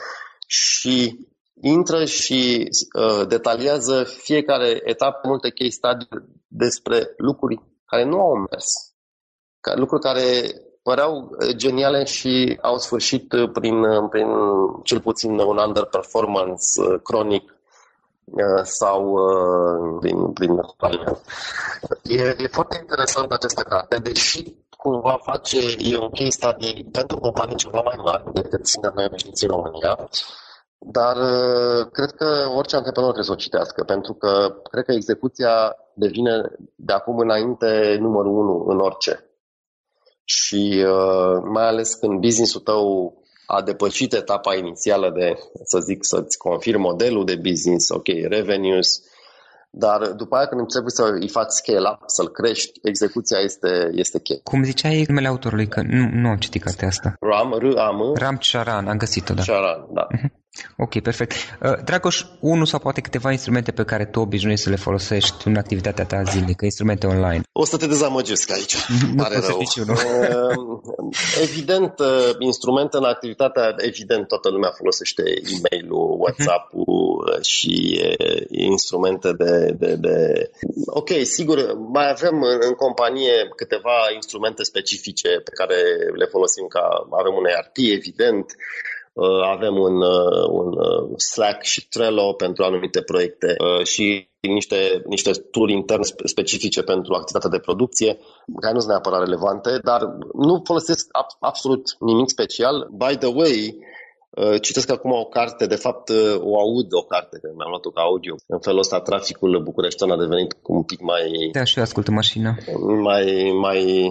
și 0.47 1.27
intră 1.61 2.05
și 2.05 2.69
uh, 2.99 3.27
detaliază 3.29 4.05
fiecare 4.05 4.81
etapă, 4.85 5.29
multe 5.29 5.51
case 5.51 5.71
study 5.71 6.07
despre 6.47 7.15
lucruri 7.17 7.63
care 7.85 8.05
nu 8.05 8.21
au 8.21 8.47
mers, 8.51 8.95
lucruri 9.75 10.03
care 10.03 10.55
păreau 10.83 11.17
uh, 11.17 11.57
geniale 11.57 12.05
și 12.05 12.59
au 12.63 12.79
sfârșit 12.79 13.29
prin, 13.29 13.83
prin 14.11 14.29
cel 14.83 15.01
puțin 15.01 15.39
un 15.39 15.59
underperformance 15.59 17.01
cronic 17.03 17.51
Uh, 17.51 17.56
sau 18.63 19.13
uh, 19.13 19.97
prin, 20.01 20.33
prin 20.33 20.61
e, 22.03 22.35
e 22.39 22.47
foarte 22.47 22.79
interesant 22.81 23.33
această 23.33 23.63
carte, 23.63 23.99
deși 23.99 24.55
cumva 24.77 25.19
face, 25.23 25.59
e 25.79 25.99
un 25.99 26.11
case 26.11 26.31
study 26.31 26.85
pentru 26.93 27.19
companii 27.19 27.57
ceva 27.57 27.81
mai 27.81 27.97
mari 28.05 28.33
decât 28.33 28.65
ține 28.65 28.91
noi 28.95 29.09
în 29.41 29.49
România, 29.49 30.09
dar 30.79 31.17
uh, 31.17 31.87
cred 31.93 32.11
că 32.11 32.51
orice 32.57 32.77
antreprenor 32.77 33.13
trebuie 33.13 33.25
să 33.25 33.33
o 33.33 33.45
citească, 33.45 33.85
pentru 33.85 34.15
că 34.15 34.55
cred 34.71 34.85
că 34.85 34.93
execuția 34.93 35.77
devine 35.95 36.43
de 36.75 36.93
acum 36.93 37.19
înainte 37.19 37.97
numărul 38.01 38.39
unu 38.39 38.65
în 38.67 38.79
orice. 38.79 39.31
Și 40.25 40.85
mai 41.45 41.67
ales 41.67 41.95
când 41.95 42.21
business-ul 42.21 42.61
tău 42.61 43.15
a 43.47 43.63
depășit 43.63 44.13
etapa 44.13 44.55
inițială 44.55 45.11
de, 45.11 45.35
să 45.65 45.79
zic, 45.81 46.05
să-ți 46.05 46.39
confirm 46.39 46.81
modelul 46.81 47.25
de 47.25 47.37
business, 47.37 47.89
ok, 47.89 48.07
revenues, 48.07 49.03
dar 49.71 50.07
după 50.07 50.37
aia 50.37 50.47
când 50.47 50.69
trebuie 50.69 50.91
să 50.91 51.05
îi 51.21 51.29
faci 51.29 51.51
scale-up, 51.51 52.01
să-l 52.07 52.29
crești, 52.29 52.81
execuția 52.83 53.39
este, 53.39 53.91
este 53.93 54.21
cheie. 54.21 54.41
Cum 54.43 54.65
ziceai 54.65 55.05
numele 55.09 55.29
autorului, 55.29 55.69
că 55.69 55.83
nu, 55.83 56.09
nu 56.13 56.29
am 56.29 56.37
citit 56.37 56.63
cartea 56.63 56.89
asta. 56.89 57.15
Ram, 57.21 57.59
R-A-M. 57.59 58.15
Ram 58.15 58.39
Charan, 58.51 58.89
am 58.89 58.97
găsit-o, 58.97 59.35
da. 59.35 59.43
Charan, 59.43 59.87
da. 59.93 60.07
Uh-huh. 60.07 60.45
Ok, 60.77 61.01
perfect. 61.01 61.33
Uh, 61.33 61.73
Dragoș, 61.85 62.25
unul 62.41 62.67
sau 62.67 62.79
poate 62.79 63.01
câteva 63.01 63.31
instrumente 63.31 63.73
pe 63.73 63.85
care 63.85 64.05
tu 64.05 64.21
obișnuiești 64.21 64.65
să 64.65 64.71
le 64.71 64.77
folosești 64.77 65.49
în 65.49 65.57
activitatea 65.57 66.05
ta 66.05 66.23
zilnică, 66.23 66.65
instrumente 66.65 67.07
online. 67.07 67.41
O 67.53 67.65
să 67.65 67.77
te 67.77 67.87
dezamăgesc 67.87 68.51
aici. 68.51 68.77
Nu 69.15 69.23
Pare 69.23 69.39
rău. 69.39 69.59
Uh, 69.59 70.81
evident, 71.43 71.99
uh, 71.99 72.31
instrumente 72.39 72.97
în 72.97 73.05
activitatea, 73.05 73.75
evident, 73.77 74.29
toată 74.29 74.49
lumea 74.49 74.71
folosește 74.71 75.23
e-mail-ul, 75.23 76.11
mhm. 76.11 76.21
WhatsApp-ul 76.21 76.85
uh-huh. 76.87 77.41
și 77.41 78.01
uh, 78.03 78.43
instrumente 78.49 79.33
de, 79.33 79.75
de, 79.79 79.95
de... 79.95 80.51
Ok, 80.87 81.11
sigur, 81.23 81.75
mai 81.93 82.11
avem 82.11 82.43
în, 82.43 82.59
în 82.61 82.73
companie 82.73 83.49
câteva 83.57 83.97
instrumente 84.15 84.63
specifice 84.63 85.29
pe 85.29 85.51
care 85.51 85.77
le 86.15 86.25
folosim 86.25 86.67
ca... 86.67 86.85
Avem 87.11 87.35
un 87.35 87.47
ERP, 87.47 87.77
evident, 87.77 88.47
Uh, 88.47 88.96
avem 89.55 89.77
un, 89.79 89.97
uh, 90.03 90.49
un 90.51 90.67
uh, 90.67 91.19
Slack 91.19 91.63
și 91.63 91.89
Trello 91.89 92.33
pentru 92.33 92.65
anumite 92.65 93.01
proiecte 93.03 93.57
și 93.85 94.29
niște, 94.41 95.03
niște 95.07 95.31
tool 95.51 95.71
interne 95.71 96.05
specifice 96.25 96.83
pentru 96.83 97.15
activitatea 97.15 97.51
de 97.51 97.59
producție, 97.59 98.19
care 98.61 98.73
nu 98.73 98.79
sunt 98.79 98.91
neapărat 98.91 99.21
relevante, 99.21 99.79
dar 99.83 100.01
nu 100.33 100.61
folosesc 100.65 101.09
absolut 101.41 101.83
nimic 101.99 102.29
special. 102.29 102.89
By 102.91 103.17
the 103.17 103.33
way, 103.35 103.79
Citesc 104.61 104.91
acum 104.91 105.11
o 105.11 105.25
carte, 105.25 105.67
de 105.67 105.75
fapt 105.75 106.09
o 106.41 106.59
aud 106.59 106.87
o 106.91 107.03
carte, 107.03 107.39
că 107.43 107.49
mi-am 107.57 107.69
luat-o 107.69 107.91
ca 107.91 108.01
audio. 108.01 108.35
În 108.47 108.61
felul 108.61 108.79
ăsta 108.79 109.01
traficul 109.01 109.63
bucureștian 109.63 110.11
a 110.11 110.17
devenit 110.17 110.57
un 110.63 110.83
pic 110.83 111.01
mai... 111.01 111.51
Da, 111.53 111.65
și 111.65 111.79
eu 111.79 111.85
ascult 111.85 112.09
în 112.09 112.15
mașină. 112.15 112.55
Mai, 113.03 113.53
mai, 113.61 114.11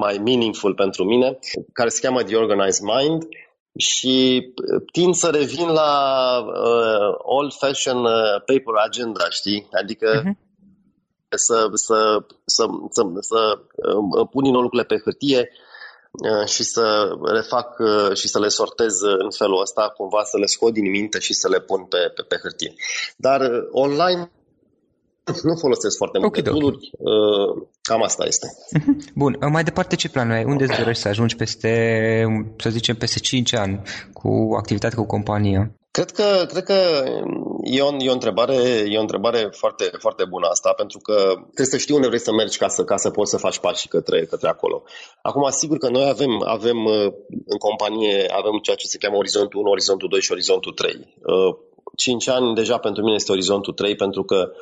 mai 0.00 0.20
meaningful 0.24 0.74
pentru 0.74 1.04
mine, 1.04 1.38
care 1.72 1.88
se 1.88 2.00
cheamă 2.06 2.22
The 2.22 2.36
Organized 2.36 2.84
Mind 2.84 3.22
și 3.76 4.46
uh, 4.74 4.82
tind 4.92 5.14
să 5.14 5.28
revin 5.28 5.68
la 5.68 5.92
uh, 6.38 7.14
old-fashioned 7.18 8.04
uh, 8.04 8.40
paper 8.46 8.74
agenda, 8.84 9.30
știi? 9.30 9.68
Adică 9.82 10.20
uh-huh. 10.20 10.32
să, 11.28 11.68
să, 11.74 12.24
să, 12.44 12.66
să, 12.90 13.02
să 13.20 13.58
uh, 13.76 14.28
pun 14.30 14.42
din 14.42 14.52
lucrurile 14.52 14.84
pe 14.84 15.00
hârtie 15.04 15.50
uh, 16.10 16.48
și 16.48 16.62
să 16.62 17.16
refac 17.24 17.78
uh, 17.78 18.16
și 18.16 18.28
să 18.28 18.38
le 18.38 18.48
sortez 18.48 19.00
în 19.00 19.30
felul 19.30 19.60
ăsta, 19.60 19.92
cumva 19.96 20.22
să 20.22 20.36
le 20.38 20.46
scot 20.46 20.72
din 20.72 20.90
minte 20.90 21.18
și 21.18 21.32
să 21.32 21.48
le 21.48 21.60
pun 21.60 21.84
pe, 21.84 22.12
pe, 22.14 22.22
pe 22.28 22.36
hârtie. 22.42 22.74
Dar 23.16 23.40
uh, 23.40 23.68
online 23.70 24.30
nu 25.24 25.56
folosesc 25.56 25.96
foarte 25.96 26.18
multe 26.18 26.40
okay, 26.40 26.52
tool 26.52 26.74
uh, 26.74 27.66
cam 27.82 28.02
asta 28.02 28.24
este. 28.26 28.46
Mhm. 28.78 29.04
Bun, 29.14 29.36
uh, 29.40 29.48
mai 29.52 29.64
departe 29.64 29.96
ce 29.96 30.08
planuri 30.08 30.36
ai? 30.36 30.44
Unde 30.44 30.64
îți 30.64 30.78
dorești 30.78 31.02
să 31.02 31.08
ajungi 31.08 31.36
peste, 31.36 31.72
să 32.58 32.70
zicem, 32.70 32.96
peste 32.96 33.18
5 33.18 33.54
ani 33.54 33.82
cu 34.12 34.54
activitatea 34.56 34.98
cu 34.98 35.06
compania? 35.06 35.72
Cred 35.90 36.10
că, 36.10 36.44
cred 36.48 36.62
că 36.62 37.04
e, 37.62 37.82
o, 37.82 37.96
e, 37.98 38.10
o 38.10 38.12
întrebare, 38.12 38.54
e 38.88 38.98
o 38.98 39.00
întrebare 39.00 39.48
foarte, 39.52 39.90
foarte 39.98 40.24
bună 40.24 40.46
asta, 40.46 40.72
pentru 40.72 40.98
că 40.98 41.14
trebuie 41.54 41.66
să 41.66 41.76
știi 41.76 41.94
unde 41.94 42.06
vrei 42.06 42.20
să 42.20 42.32
mergi 42.32 42.58
ca 42.58 42.68
să, 42.68 42.84
ca 42.84 42.96
să 42.96 43.10
poți 43.10 43.30
să 43.30 43.36
faci 43.36 43.58
pași 43.58 43.88
către, 43.88 44.24
către 44.24 44.48
acolo. 44.48 44.82
Acum, 45.22 45.50
sigur 45.50 45.78
că 45.78 45.88
noi 45.88 46.08
avem, 46.08 46.42
avem 46.46 46.84
uh, 46.84 47.12
în 47.46 47.58
companie, 47.58 48.26
avem 48.30 48.58
ceea 48.62 48.76
ce 48.76 48.86
se 48.86 48.98
cheamă 48.98 49.16
orizontul 49.16 49.60
1, 49.60 49.70
orizontul 49.70 50.08
2 50.08 50.20
și 50.20 50.32
orizontul 50.32 50.72
3. 50.72 51.14
5 51.96 52.28
ani 52.28 52.54
deja 52.54 52.78
pentru 52.78 53.02
mine 53.02 53.14
este 53.14 53.32
orizontul 53.32 53.72
3, 53.72 53.96
pentru 53.96 54.22
că 54.22 54.52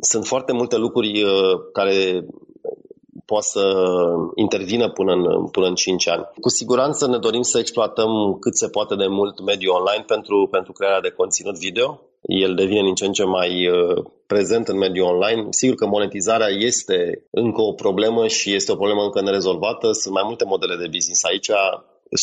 sunt 0.00 0.26
foarte 0.26 0.52
multe 0.52 0.76
lucruri 0.76 1.22
uh, 1.22 1.60
care 1.72 2.24
poate 3.24 3.46
să 3.46 3.64
intervină 4.34 4.90
până 4.90 5.12
în, 5.12 5.46
până 5.46 5.66
în 5.66 5.74
5 5.74 6.08
ani. 6.08 6.28
Cu 6.40 6.48
siguranță 6.48 7.08
ne 7.08 7.18
dorim 7.18 7.42
să 7.42 7.58
exploatăm 7.58 8.36
cât 8.40 8.56
se 8.56 8.68
poate 8.68 8.94
de 8.94 9.06
mult 9.06 9.40
mediul 9.40 9.74
online 9.74 10.04
pentru, 10.06 10.48
pentru 10.50 10.72
crearea 10.72 11.00
de 11.00 11.10
conținut 11.10 11.58
video. 11.58 12.00
El 12.22 12.54
devine 12.54 12.82
din 12.82 12.94
ce 12.94 13.04
în 13.04 13.12
ce 13.12 13.24
mai 13.24 13.68
uh, 13.68 14.04
prezent 14.26 14.68
în 14.68 14.78
mediul 14.78 15.06
online. 15.06 15.46
Sigur 15.50 15.74
că 15.74 15.86
monetizarea 15.86 16.48
este 16.48 17.24
încă 17.30 17.60
o 17.60 17.72
problemă 17.72 18.26
și 18.26 18.54
este 18.54 18.72
o 18.72 18.76
problemă 18.76 19.02
încă 19.02 19.20
nerezolvată. 19.20 19.92
Sunt 19.92 20.14
mai 20.14 20.22
multe 20.26 20.44
modele 20.44 20.76
de 20.76 20.88
business 20.90 21.24
aici 21.24 21.50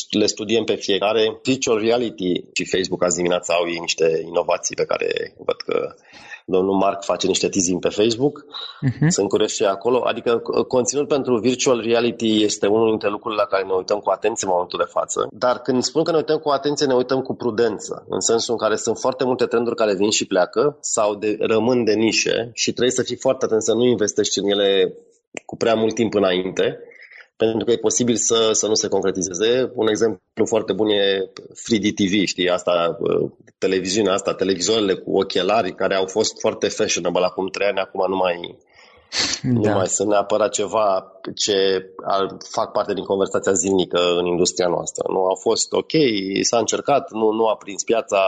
le 0.09 0.25
studiem 0.25 0.63
pe 0.63 0.75
fiecare. 0.75 1.39
Virtual 1.43 1.79
Reality 1.79 2.43
și 2.53 2.69
Facebook 2.69 3.03
azi 3.03 3.15
dimineața 3.15 3.53
au 3.53 3.67
ei 3.67 3.79
niște 3.79 4.23
inovații 4.25 4.75
pe 4.75 4.85
care 4.85 5.33
văd 5.37 5.55
că 5.55 5.95
domnul 6.45 6.75
Mark 6.75 7.03
face 7.03 7.27
niște 7.27 7.49
teasing 7.49 7.79
pe 7.79 7.89
Facebook, 7.89 8.45
uh-huh. 8.45 9.07
sunt 9.07 9.29
curioși 9.29 9.55
și 9.55 9.63
acolo. 9.63 10.01
Adică 10.03 10.41
conținut 10.67 11.07
pentru 11.07 11.37
virtual 11.37 11.81
reality 11.81 12.43
este 12.43 12.67
unul 12.67 12.89
dintre 12.89 13.09
lucrurile 13.09 13.41
la 13.41 13.47
care 13.47 13.63
ne 13.63 13.73
uităm 13.73 13.99
cu 13.99 14.09
atenție 14.09 14.47
în 14.47 14.53
momentul 14.53 14.79
de 14.79 14.91
față. 14.91 15.27
Dar 15.31 15.59
când 15.59 15.83
spun 15.83 16.03
că 16.03 16.11
ne 16.11 16.17
uităm 16.17 16.37
cu 16.37 16.49
atenție, 16.49 16.85
ne 16.85 16.93
uităm 16.93 17.21
cu 17.21 17.35
prudență, 17.35 18.05
în 18.09 18.19
sensul 18.19 18.53
în 18.53 18.59
care 18.59 18.75
sunt 18.75 18.97
foarte 18.97 19.23
multe 19.23 19.45
trenduri 19.45 19.75
care 19.75 19.95
vin 19.95 20.09
și 20.09 20.25
pleacă 20.25 20.77
sau 20.81 21.15
de, 21.15 21.37
rămân 21.39 21.83
de 21.83 21.93
nișe 21.93 22.49
și 22.53 22.71
trebuie 22.71 22.93
să 22.93 23.03
fii 23.03 23.15
foarte 23.15 23.45
atent 23.45 23.63
să 23.63 23.73
nu 23.73 23.83
investești 23.85 24.39
în 24.39 24.49
ele 24.49 24.93
cu 25.45 25.57
prea 25.57 25.75
mult 25.75 25.95
timp 25.95 26.13
înainte 26.13 26.79
pentru 27.35 27.65
că 27.65 27.71
e 27.71 27.77
posibil 27.77 28.15
să, 28.15 28.49
să 28.51 28.67
nu 28.67 28.73
se 28.73 28.87
concretizeze. 28.87 29.71
Un 29.73 29.87
exemplu 29.87 30.45
foarte 30.45 30.73
bun 30.73 30.87
e 30.87 31.31
3D 31.35 31.93
TV, 31.95 32.25
știi, 32.25 32.49
asta, 32.49 32.97
uh, 32.99 33.31
televiziunea 33.57 34.13
asta, 34.13 34.33
televizoarele 34.33 34.93
cu 34.93 35.17
ochelari 35.17 35.75
care 35.75 35.95
au 35.95 36.05
fost 36.05 36.39
foarte 36.39 36.67
fashionable 36.67 37.25
acum 37.25 37.47
trei 37.47 37.67
ani, 37.67 37.79
acum 37.79 38.05
nu 38.09 38.15
mai, 38.15 38.57
da. 39.43 39.69
Nu 39.69 39.75
mai 39.75 39.87
sunt 39.87 40.09
neapărat 40.09 40.51
ceva 40.51 41.11
ce 41.35 41.89
fac 42.49 42.71
parte 42.71 42.93
din 42.93 43.03
conversația 43.03 43.51
zilnică 43.51 43.99
în 44.17 44.25
industria 44.25 44.67
noastră. 44.67 45.03
Nu 45.09 45.25
au 45.25 45.35
fost 45.35 45.73
ok, 45.73 45.91
s-a 46.41 46.57
încercat, 46.57 47.11
nu, 47.11 47.31
nu 47.31 47.47
a 47.47 47.55
prins 47.55 47.83
piața 47.83 48.21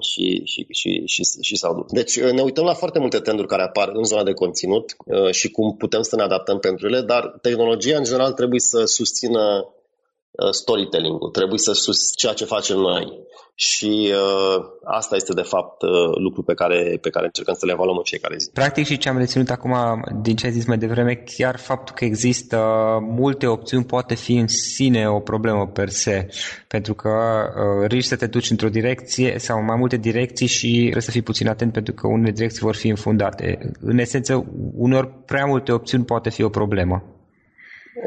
și, 0.00 0.42
și, 0.44 0.66
și, 0.70 1.02
și, 1.06 1.22
și 1.40 1.56
s-au 1.56 1.74
dus. 1.74 1.92
Deci 1.92 2.20
ne 2.20 2.42
uităm 2.42 2.64
la 2.64 2.74
foarte 2.74 2.98
multe 2.98 3.18
trenduri 3.18 3.48
care 3.48 3.62
apar 3.62 3.90
în 3.92 4.04
zona 4.04 4.22
de 4.22 4.32
conținut 4.32 4.96
uh, 5.04 5.30
și 5.30 5.50
cum 5.50 5.76
putem 5.76 6.02
să 6.02 6.16
ne 6.16 6.22
adaptăm 6.22 6.58
pentru 6.58 6.86
ele, 6.86 7.00
dar 7.00 7.38
tehnologia 7.42 7.96
în 7.96 8.04
general 8.04 8.32
trebuie 8.32 8.60
să 8.60 8.84
susțină 8.84 9.64
uh, 9.66 9.78
storytelling-ul, 10.50 11.30
trebuie 11.30 11.58
să 11.58 11.72
sus 11.72 11.98
ceea 12.16 12.32
ce 12.32 12.44
facem 12.44 12.76
noi. 12.76 13.28
Și 13.54 14.12
uh, 14.12 14.64
asta 14.84 15.16
este, 15.16 15.32
de 15.32 15.42
fapt, 15.42 15.82
uh, 15.82 15.90
lucru 16.14 16.42
pe 16.42 16.54
care, 16.54 16.98
pe 17.00 17.10
care 17.10 17.24
încercăm 17.24 17.54
să 17.54 17.66
le 17.66 17.72
evaluăm 17.72 17.96
în 17.96 18.02
fiecare 18.04 18.36
zi. 18.38 18.50
Practic 18.50 18.86
și 18.86 18.98
ce 18.98 19.08
am 19.08 19.18
reținut 19.18 19.50
acum 19.50 19.74
din 20.22 20.36
ce 20.36 20.46
ai 20.46 20.52
zis 20.52 20.66
mai 20.66 20.78
devreme, 20.78 21.14
chiar 21.14 21.58
faptul 21.58 21.94
că 21.94 22.04
există 22.04 22.58
multe 23.00 23.46
opțiuni 23.46 23.84
poate 23.84 24.14
fi 24.14 24.32
în 24.32 24.48
sine 24.48 25.08
o 25.08 25.18
problemă 25.18 25.66
per 25.66 25.88
se, 25.88 26.26
pentru 26.68 26.94
că 26.94 27.10
uh, 27.10 27.86
riști 27.88 28.08
să 28.08 28.16
te 28.16 28.26
duci 28.26 28.50
într-o 28.50 28.68
direcție 28.68 29.38
sau 29.38 29.58
în 29.58 29.64
mai 29.64 29.76
multe 29.76 29.96
direcții 29.96 30.46
și 30.46 30.78
trebuie 30.80 31.02
să 31.02 31.10
fii 31.10 31.22
puțin 31.22 31.48
atent 31.48 31.72
pentru 31.72 31.94
că 31.94 32.06
unele 32.06 32.30
direcții 32.30 32.60
vor 32.60 32.74
fi 32.74 32.88
înfundate. 32.88 33.72
În 33.80 33.98
esență, 33.98 34.46
unor 34.76 35.12
prea 35.26 35.44
multe 35.44 35.72
opțiuni 35.72 36.04
poate 36.04 36.30
fi 36.30 36.42
o 36.42 36.48
problemă. 36.48 37.19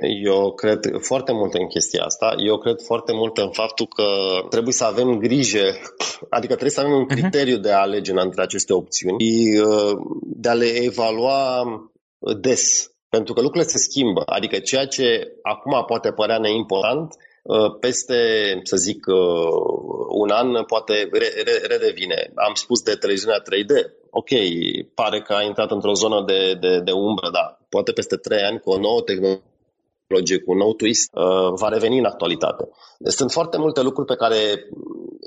Eu 0.01 0.53
cred 0.53 0.79
foarte 0.99 1.31
mult 1.31 1.53
în 1.53 1.67
chestia 1.67 2.03
asta. 2.03 2.35
Eu 2.37 2.57
cred 2.57 2.81
foarte 2.81 3.13
mult 3.13 3.37
în 3.37 3.51
faptul 3.51 3.87
că 3.87 4.03
trebuie 4.49 4.73
să 4.73 4.83
avem 4.83 5.17
grijă, 5.17 5.63
adică 6.37 6.53
trebuie 6.53 6.69
să 6.69 6.79
avem 6.79 6.93
un 6.93 7.05
mhm. 7.09 7.15
criteriu 7.15 7.57
de 7.57 7.71
a 7.71 7.79
alege 7.81 8.11
între 8.15 8.41
aceste 8.41 8.73
opțiuni 8.73 9.23
și 9.23 9.61
uh, 9.65 9.97
de 10.21 10.49
a 10.49 10.53
le 10.53 10.65
evalua 10.65 11.63
des. 12.41 12.91
Pentru 13.09 13.33
că 13.33 13.41
lucrurile 13.41 13.69
se 13.69 13.77
schimbă. 13.77 14.23
Adică 14.25 14.59
ceea 14.59 14.85
ce 14.85 15.27
acum 15.41 15.83
poate 15.87 16.11
părea 16.11 16.37
neimportant, 16.37 17.13
uh, 17.43 17.77
peste, 17.79 18.15
să 18.63 18.75
zic, 18.75 19.05
uh, 19.07 19.15
un 20.09 20.29
an 20.29 20.63
poate 20.63 21.09
redevine. 21.67 22.31
Am 22.35 22.53
spus 22.53 22.81
de 22.81 22.93
televiziunea 22.93 23.41
3D. 23.41 23.91
Ok, 24.09 24.29
pare 24.93 25.21
că 25.21 25.33
a 25.33 25.43
intrat 25.43 25.71
într-o 25.71 25.93
zonă 25.93 26.23
de, 26.25 26.53
de, 26.59 26.79
de 26.79 26.91
umbră, 26.91 27.29
dar 27.29 27.59
poate 27.69 27.91
peste 27.91 28.15
trei 28.15 28.41
ani 28.41 28.59
cu 28.59 28.69
o 28.69 28.79
nouă 28.79 29.01
tehnologie 29.01 29.52
tehnologie 30.13 30.39
cu 30.39 30.51
un 30.51 30.57
nou 30.57 30.73
twist, 30.73 31.09
uh, 31.13 31.53
va 31.59 31.69
reveni 31.69 31.97
în 31.97 32.05
actualitate. 32.05 32.69
Deci 32.99 33.13
sunt 33.13 33.31
foarte 33.31 33.57
multe 33.57 33.81
lucruri 33.81 34.07
pe 34.07 34.15
care 34.15 34.37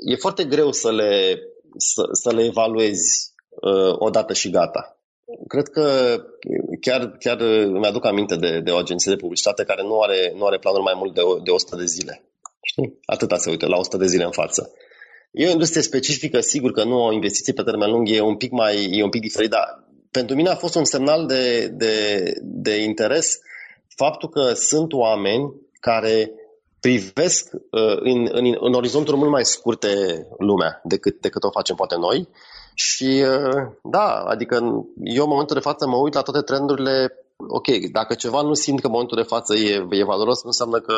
e 0.09 0.15
foarte 0.15 0.43
greu 0.43 0.71
să 0.71 0.91
le, 0.91 1.39
să, 1.77 2.03
să 2.11 2.33
le 2.33 2.43
evaluezi 2.43 3.33
uh, 3.49 3.93
odată 3.97 4.33
și 4.33 4.49
gata. 4.49 4.91
Cred 5.47 5.67
că 5.67 5.85
chiar, 6.81 7.15
chiar 7.19 7.37
mi-aduc 7.67 8.05
aminte 8.05 8.35
de, 8.35 8.59
de 8.59 8.71
o 8.71 8.77
agenție 8.77 9.11
de 9.11 9.17
publicitate 9.17 9.63
care 9.63 9.83
nu 9.83 9.99
are, 9.99 10.33
nu 10.35 10.45
are 10.45 10.59
planuri 10.59 10.83
mai 10.83 10.93
mult 10.97 11.13
de, 11.13 11.21
de 11.43 11.51
100 11.51 11.75
de 11.75 11.85
zile. 11.85 12.23
Știi? 12.61 12.99
Atâta 13.05 13.37
se 13.37 13.49
uită, 13.49 13.67
la 13.67 13.77
100 13.77 13.97
de 13.97 14.07
zile 14.07 14.23
în 14.23 14.31
față. 14.31 14.71
E 15.31 15.47
o 15.47 15.51
industrie 15.51 15.81
specifică, 15.81 16.39
sigur 16.39 16.71
că 16.71 16.83
nu 16.83 17.03
o 17.03 17.13
investiție 17.13 17.53
pe 17.53 17.63
termen 17.63 17.91
lung 17.91 18.09
e 18.09 18.21
un 18.21 18.35
pic 18.35 18.51
mai 18.51 18.89
e 18.91 19.03
un 19.03 19.09
pic 19.09 19.21
diferit, 19.21 19.49
dar 19.49 19.87
pentru 20.11 20.35
mine 20.35 20.49
a 20.49 20.55
fost 20.55 20.75
un 20.75 20.85
semnal 20.85 21.25
de, 21.25 21.67
de, 21.67 22.33
de 22.41 22.75
interes 22.83 23.39
faptul 23.97 24.29
că 24.29 24.53
sunt 24.53 24.93
oameni 24.93 25.53
care 25.79 26.31
privesc 26.79 27.53
uh, 27.53 27.97
în, 27.99 28.27
în, 28.31 28.55
în 28.59 28.73
orizonturi 28.73 29.17
mult 29.17 29.31
mai 29.31 29.45
scurte 29.45 29.89
lumea 30.37 30.81
decât, 30.83 31.21
decât 31.21 31.43
o 31.43 31.51
facem 31.51 31.75
poate 31.75 31.95
noi. 31.97 32.27
Și 32.73 33.23
uh, 33.23 33.61
da, 33.83 34.23
adică 34.33 34.55
eu 35.03 35.23
în 35.23 35.29
momentul 35.29 35.55
de 35.55 35.67
față 35.69 35.87
mă 35.87 35.97
uit 35.97 36.13
la 36.13 36.21
toate 36.21 36.41
trendurile 36.41 37.11
ok, 37.47 37.67
dacă 37.91 38.13
ceva 38.13 38.41
nu 38.41 38.53
simt 38.53 38.79
că 38.79 38.85
în 38.85 38.91
momentul 38.91 39.17
de 39.17 39.27
față 39.27 39.55
e, 39.55 39.87
e 39.89 40.03
valoros, 40.03 40.41
nu 40.41 40.47
înseamnă 40.47 40.79
că 40.79 40.95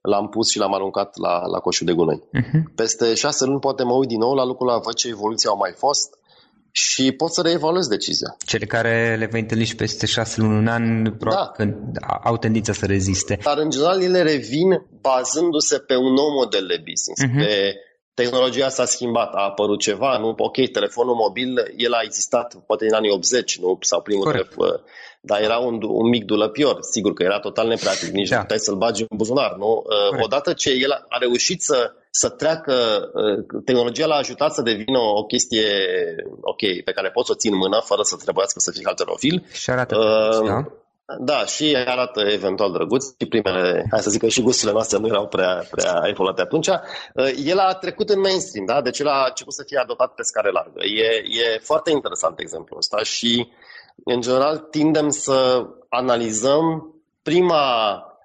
l-am 0.00 0.28
pus 0.28 0.50
și 0.50 0.58
l-am 0.58 0.74
aruncat 0.74 1.16
la, 1.16 1.46
la 1.46 1.58
coșul 1.58 1.86
de 1.86 1.92
gunoi. 1.92 2.22
Uh-huh. 2.22 2.74
Peste 2.74 3.14
șase 3.14 3.44
luni 3.44 3.60
poate 3.60 3.82
mă 3.82 3.92
uit 3.92 4.08
din 4.08 4.18
nou 4.18 4.34
la 4.34 4.44
lucrurile, 4.44 4.80
văd 4.84 4.94
ce 4.94 5.08
evoluții 5.08 5.48
au 5.48 5.56
mai 5.56 5.72
fost, 5.76 6.18
și 6.72 7.12
poți 7.12 7.34
să 7.34 7.40
reevaluezi 7.42 7.88
decizia. 7.88 8.36
Cele 8.46 8.66
care 8.66 9.16
le 9.18 9.26
vei 9.26 9.40
întâlni 9.40 9.64
și 9.64 9.74
peste 9.74 10.06
șase 10.06 10.40
luni, 10.40 10.58
un 10.58 10.66
an, 10.66 11.16
probabil 11.18 11.76
da. 11.92 12.06
că 12.06 12.20
au 12.24 12.36
tendința 12.36 12.72
să 12.72 12.86
reziste. 12.86 13.38
Dar 13.42 13.58
în 13.58 13.70
general 13.70 14.02
ele 14.02 14.22
revin 14.22 14.86
bazându-se 15.00 15.78
pe 15.78 15.96
un 15.96 16.12
nou 16.12 16.30
model 16.30 16.66
de 16.66 16.82
business, 16.90 17.22
uh-huh. 17.22 17.46
pe 17.46 17.74
tehnologia 18.14 18.68
s-a 18.68 18.84
schimbat, 18.84 19.34
a 19.34 19.44
apărut 19.44 19.80
ceva, 19.80 20.18
nu? 20.18 20.34
Ok, 20.36 20.70
telefonul 20.72 21.14
mobil, 21.14 21.72
el 21.76 21.92
a 21.92 22.00
existat 22.02 22.54
poate 22.66 22.84
în 22.84 22.94
anii 22.94 23.10
80, 23.10 23.58
nu? 23.58 23.78
Sau 23.80 24.02
primul 24.02 24.30
telefon, 24.30 24.80
dar 25.20 25.42
era 25.42 25.58
un, 25.58 25.82
un 25.82 26.08
mic 26.08 26.24
dulăpior, 26.24 26.78
sigur 26.80 27.12
că 27.12 27.22
era 27.22 27.38
total 27.38 27.68
nepractic, 27.68 28.12
nici 28.12 28.28
da. 28.28 28.36
nu 28.36 28.42
puteai 28.42 28.58
să-l 28.58 28.76
bagi 28.76 29.04
în 29.08 29.16
buzunar, 29.16 29.54
nu? 29.58 29.82
Corect. 30.08 30.24
Odată 30.24 30.52
ce 30.52 30.70
el 30.70 30.90
a 30.90 31.18
reușit 31.18 31.62
să 31.62 31.92
să 32.14 32.28
treacă, 32.28 32.74
uh, 33.14 33.62
tehnologia 33.64 34.06
l-a 34.06 34.14
ajutat 34.14 34.54
să 34.54 34.62
devină 34.62 34.98
o 34.98 35.24
chestie 35.24 35.66
ok, 36.40 36.60
pe 36.84 36.92
care 36.92 37.10
poți 37.10 37.26
să 37.26 37.32
o 37.32 37.38
ții 37.38 37.50
în 37.50 37.56
mână 37.56 37.80
fără 37.84 38.02
să 38.02 38.16
trebuiască 38.16 38.58
să 38.58 38.70
fii 38.70 38.84
halterofil. 38.84 39.44
Și 39.52 39.70
arată 39.70 39.98
uh, 39.98 40.46
da? 40.46 40.64
Da, 41.20 41.44
și 41.44 41.76
arată 41.86 42.20
eventual 42.20 42.72
drăguț 42.72 43.04
și 43.20 43.26
primele, 43.26 43.86
hai 43.90 44.00
să 44.00 44.10
zic 44.10 44.20
că 44.20 44.28
și 44.28 44.42
gusturile 44.42 44.72
noastre 44.72 44.98
nu 44.98 45.06
erau 45.06 45.26
prea, 45.26 45.64
prea 45.70 46.02
evoluate 46.06 46.40
atunci. 46.40 46.66
Uh, 46.66 47.30
el 47.44 47.58
a 47.58 47.74
trecut 47.74 48.08
în 48.08 48.20
mainstream, 48.20 48.66
da? 48.66 48.82
deci 48.82 48.98
el 48.98 49.06
a 49.06 49.24
început 49.28 49.54
să 49.54 49.64
fie 49.66 49.78
adoptat 49.78 50.14
pe 50.14 50.22
scară 50.22 50.50
largă. 50.50 50.80
E, 50.84 51.08
e 51.44 51.58
foarte 51.58 51.90
interesant 51.90 52.38
exemplul 52.38 52.78
ăsta 52.78 53.02
și, 53.02 53.48
în 54.04 54.20
general, 54.20 54.58
tindem 54.58 55.08
să 55.08 55.66
analizăm 55.88 56.94
prima 57.22 57.62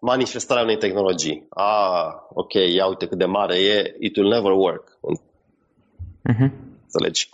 manifestarea 0.01 0.63
unei 0.63 0.77
tehnologii. 0.77 1.47
Ah, 1.49 2.13
ok, 2.33 2.53
ia 2.53 2.87
uite 2.87 3.07
cât 3.07 3.17
de 3.17 3.25
mare 3.25 3.55
e, 3.55 3.95
it 3.99 4.15
will 4.15 4.29
never 4.29 4.51
work. 4.51 4.97
Uh-huh. 6.31 6.51
Înțelegi? 6.83 7.29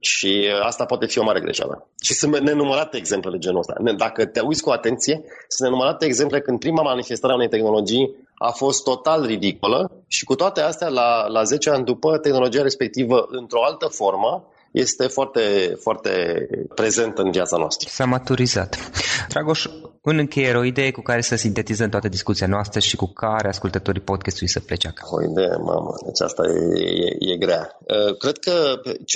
Și 0.00 0.48
asta 0.62 0.84
poate 0.84 1.06
fi 1.06 1.18
o 1.18 1.24
mare 1.24 1.40
greșeală. 1.40 1.88
Și 2.02 2.12
sunt 2.14 2.38
nenumărate 2.38 2.96
exemple 2.96 3.30
de 3.30 3.38
genul 3.38 3.58
ăsta. 3.58 3.74
Dacă 3.96 4.26
te 4.26 4.40
uiți 4.40 4.62
cu 4.62 4.70
atenție, 4.70 5.24
sunt 5.48 5.68
nenumărate 5.68 6.04
exemple 6.04 6.40
când 6.40 6.58
prima 6.58 6.82
manifestare 6.82 7.32
a 7.32 7.36
unei 7.36 7.48
tehnologii 7.48 8.14
a 8.38 8.50
fost 8.50 8.82
total 8.82 9.26
ridicolă 9.26 9.92
și 10.06 10.24
cu 10.24 10.34
toate 10.34 10.60
astea, 10.60 10.88
la, 10.88 11.26
la 11.26 11.42
10 11.42 11.70
ani 11.70 11.84
după, 11.84 12.18
tehnologia 12.18 12.62
respectivă, 12.62 13.26
într-o 13.28 13.64
altă 13.64 13.86
formă, 13.86 14.44
este 14.70 15.06
foarte, 15.06 15.76
foarte 15.80 16.46
prezent 16.74 17.18
în 17.18 17.30
viața 17.30 17.56
noastră. 17.56 17.88
S-a 17.90 18.04
maturizat. 18.04 18.90
Dragoș, 19.28 19.66
în 20.10 20.18
încheiere, 20.18 20.58
o 20.58 20.64
idee 20.64 20.90
cu 20.90 21.00
care 21.00 21.20
să 21.20 21.36
sintetizăm 21.36 21.88
toată 21.88 22.08
discuția 22.08 22.46
noastră 22.46 22.80
și 22.80 22.96
cu 22.96 23.06
care 23.06 23.48
ascultătorii 23.48 24.00
podcastului 24.00 24.48
să 24.48 24.60
plece 24.60 24.88
acasă. 24.88 25.14
O 25.14 25.22
idee, 25.30 25.56
mamă, 25.56 25.94
deci 26.04 26.20
asta 26.20 26.42
e, 26.76 26.80
e, 26.80 27.32
e 27.32 27.36
grea. 27.36 27.78
Uh, 27.80 28.16
cred 28.16 28.38
că 28.38 28.52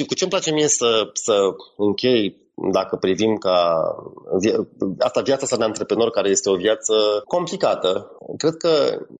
cu 0.06 0.14
ce 0.14 0.22
îmi 0.24 0.30
place 0.30 0.50
mie 0.52 0.68
să, 0.68 1.10
să 1.12 1.34
închei 1.76 2.48
dacă 2.72 2.96
privim 2.96 3.36
ca 3.36 3.80
asta 4.98 5.20
viața 5.20 5.42
asta 5.42 5.56
de 5.56 5.64
antreprenor 5.64 6.10
care 6.10 6.28
este 6.28 6.50
o 6.50 6.54
viață 6.54 6.94
complicată, 7.26 8.16
cred 8.36 8.56
că 8.56 8.70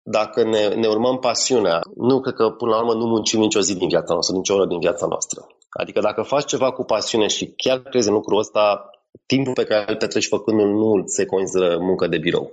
dacă 0.03 0.43
ne, 0.45 0.69
ne 0.75 0.87
urmăm 0.87 1.19
pasiunea, 1.19 1.81
nu 1.97 2.21
cred 2.21 2.35
că 2.35 2.51
până 2.51 2.71
la 2.71 2.79
urmă 2.79 2.95
nu 2.95 3.07
muncim 3.07 3.41
nicio 3.41 3.61
zi 3.61 3.77
din 3.77 3.89
viața 3.89 4.13
noastră, 4.13 4.37
nicio 4.37 4.55
oră 4.55 4.67
din 4.67 4.79
viața 4.79 5.07
noastră. 5.07 5.47
Adică 5.71 6.01
dacă 6.01 6.23
faci 6.23 6.45
ceva 6.45 6.73
cu 6.73 6.85
pasiune 6.85 7.27
și 7.27 7.53
chiar 7.57 7.79
crezi 7.79 8.09
în 8.09 8.15
lucrul 8.15 8.39
ăsta, 8.39 8.91
timpul 9.27 9.53
pe 9.53 9.65
care 9.65 9.91
îl 9.91 9.97
petreci 9.97 10.27
făcându-l 10.27 10.69
nu 10.69 11.07
se 11.07 11.25
consideră 11.25 11.79
muncă 11.79 12.07
de 12.07 12.19
birou. 12.19 12.53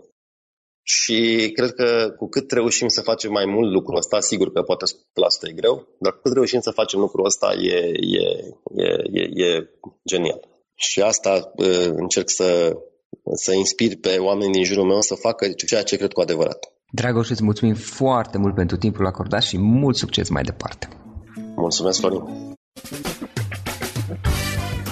Și 0.84 1.52
cred 1.56 1.72
că 1.74 2.14
cu 2.18 2.28
cât 2.30 2.52
reușim 2.52 2.88
să 2.88 3.02
facem 3.02 3.32
mai 3.32 3.46
mult 3.46 3.72
lucrul 3.72 3.98
ăsta, 3.98 4.20
sigur 4.20 4.52
că 4.52 4.62
poate 4.62 4.86
100% 4.86 5.50
e 5.50 5.54
greu, 5.54 5.88
dar 6.00 6.14
cu 6.14 6.20
cât 6.24 6.34
reușim 6.34 6.60
să 6.60 6.72
facem 6.72 7.00
lucrul 7.00 7.26
ăsta 7.26 7.54
e, 7.54 7.92
e, 8.18 8.26
e, 8.76 8.88
e, 9.12 9.46
e 9.46 9.70
genial. 10.08 10.48
Și 10.76 11.02
asta 11.02 11.52
uh, 11.56 11.86
încerc 11.86 12.30
să, 12.30 12.78
să 13.34 13.54
inspir 13.54 14.00
pe 14.00 14.18
oamenii 14.18 14.54
din 14.54 14.64
jurul 14.64 14.86
meu 14.86 15.02
să 15.02 15.16
facă 15.16 15.48
ceea 15.68 15.84
ce 15.84 15.98
cred 15.98 16.12
cu 16.12 16.22
adevărat. 16.22 16.72
Dragoș, 16.92 17.30
îți 17.30 17.44
mulțumim 17.44 17.76
foarte 17.76 18.38
mult 18.38 18.56
pentru 18.56 18.78
timpul 18.78 19.06
acordat 19.06 19.44
și 19.44 19.58
mult 19.58 19.96
succes 19.96 20.30
mai 20.30 20.44
departe. 20.44 20.88
Mulțumesc, 21.56 22.00
Florin. 22.00 22.56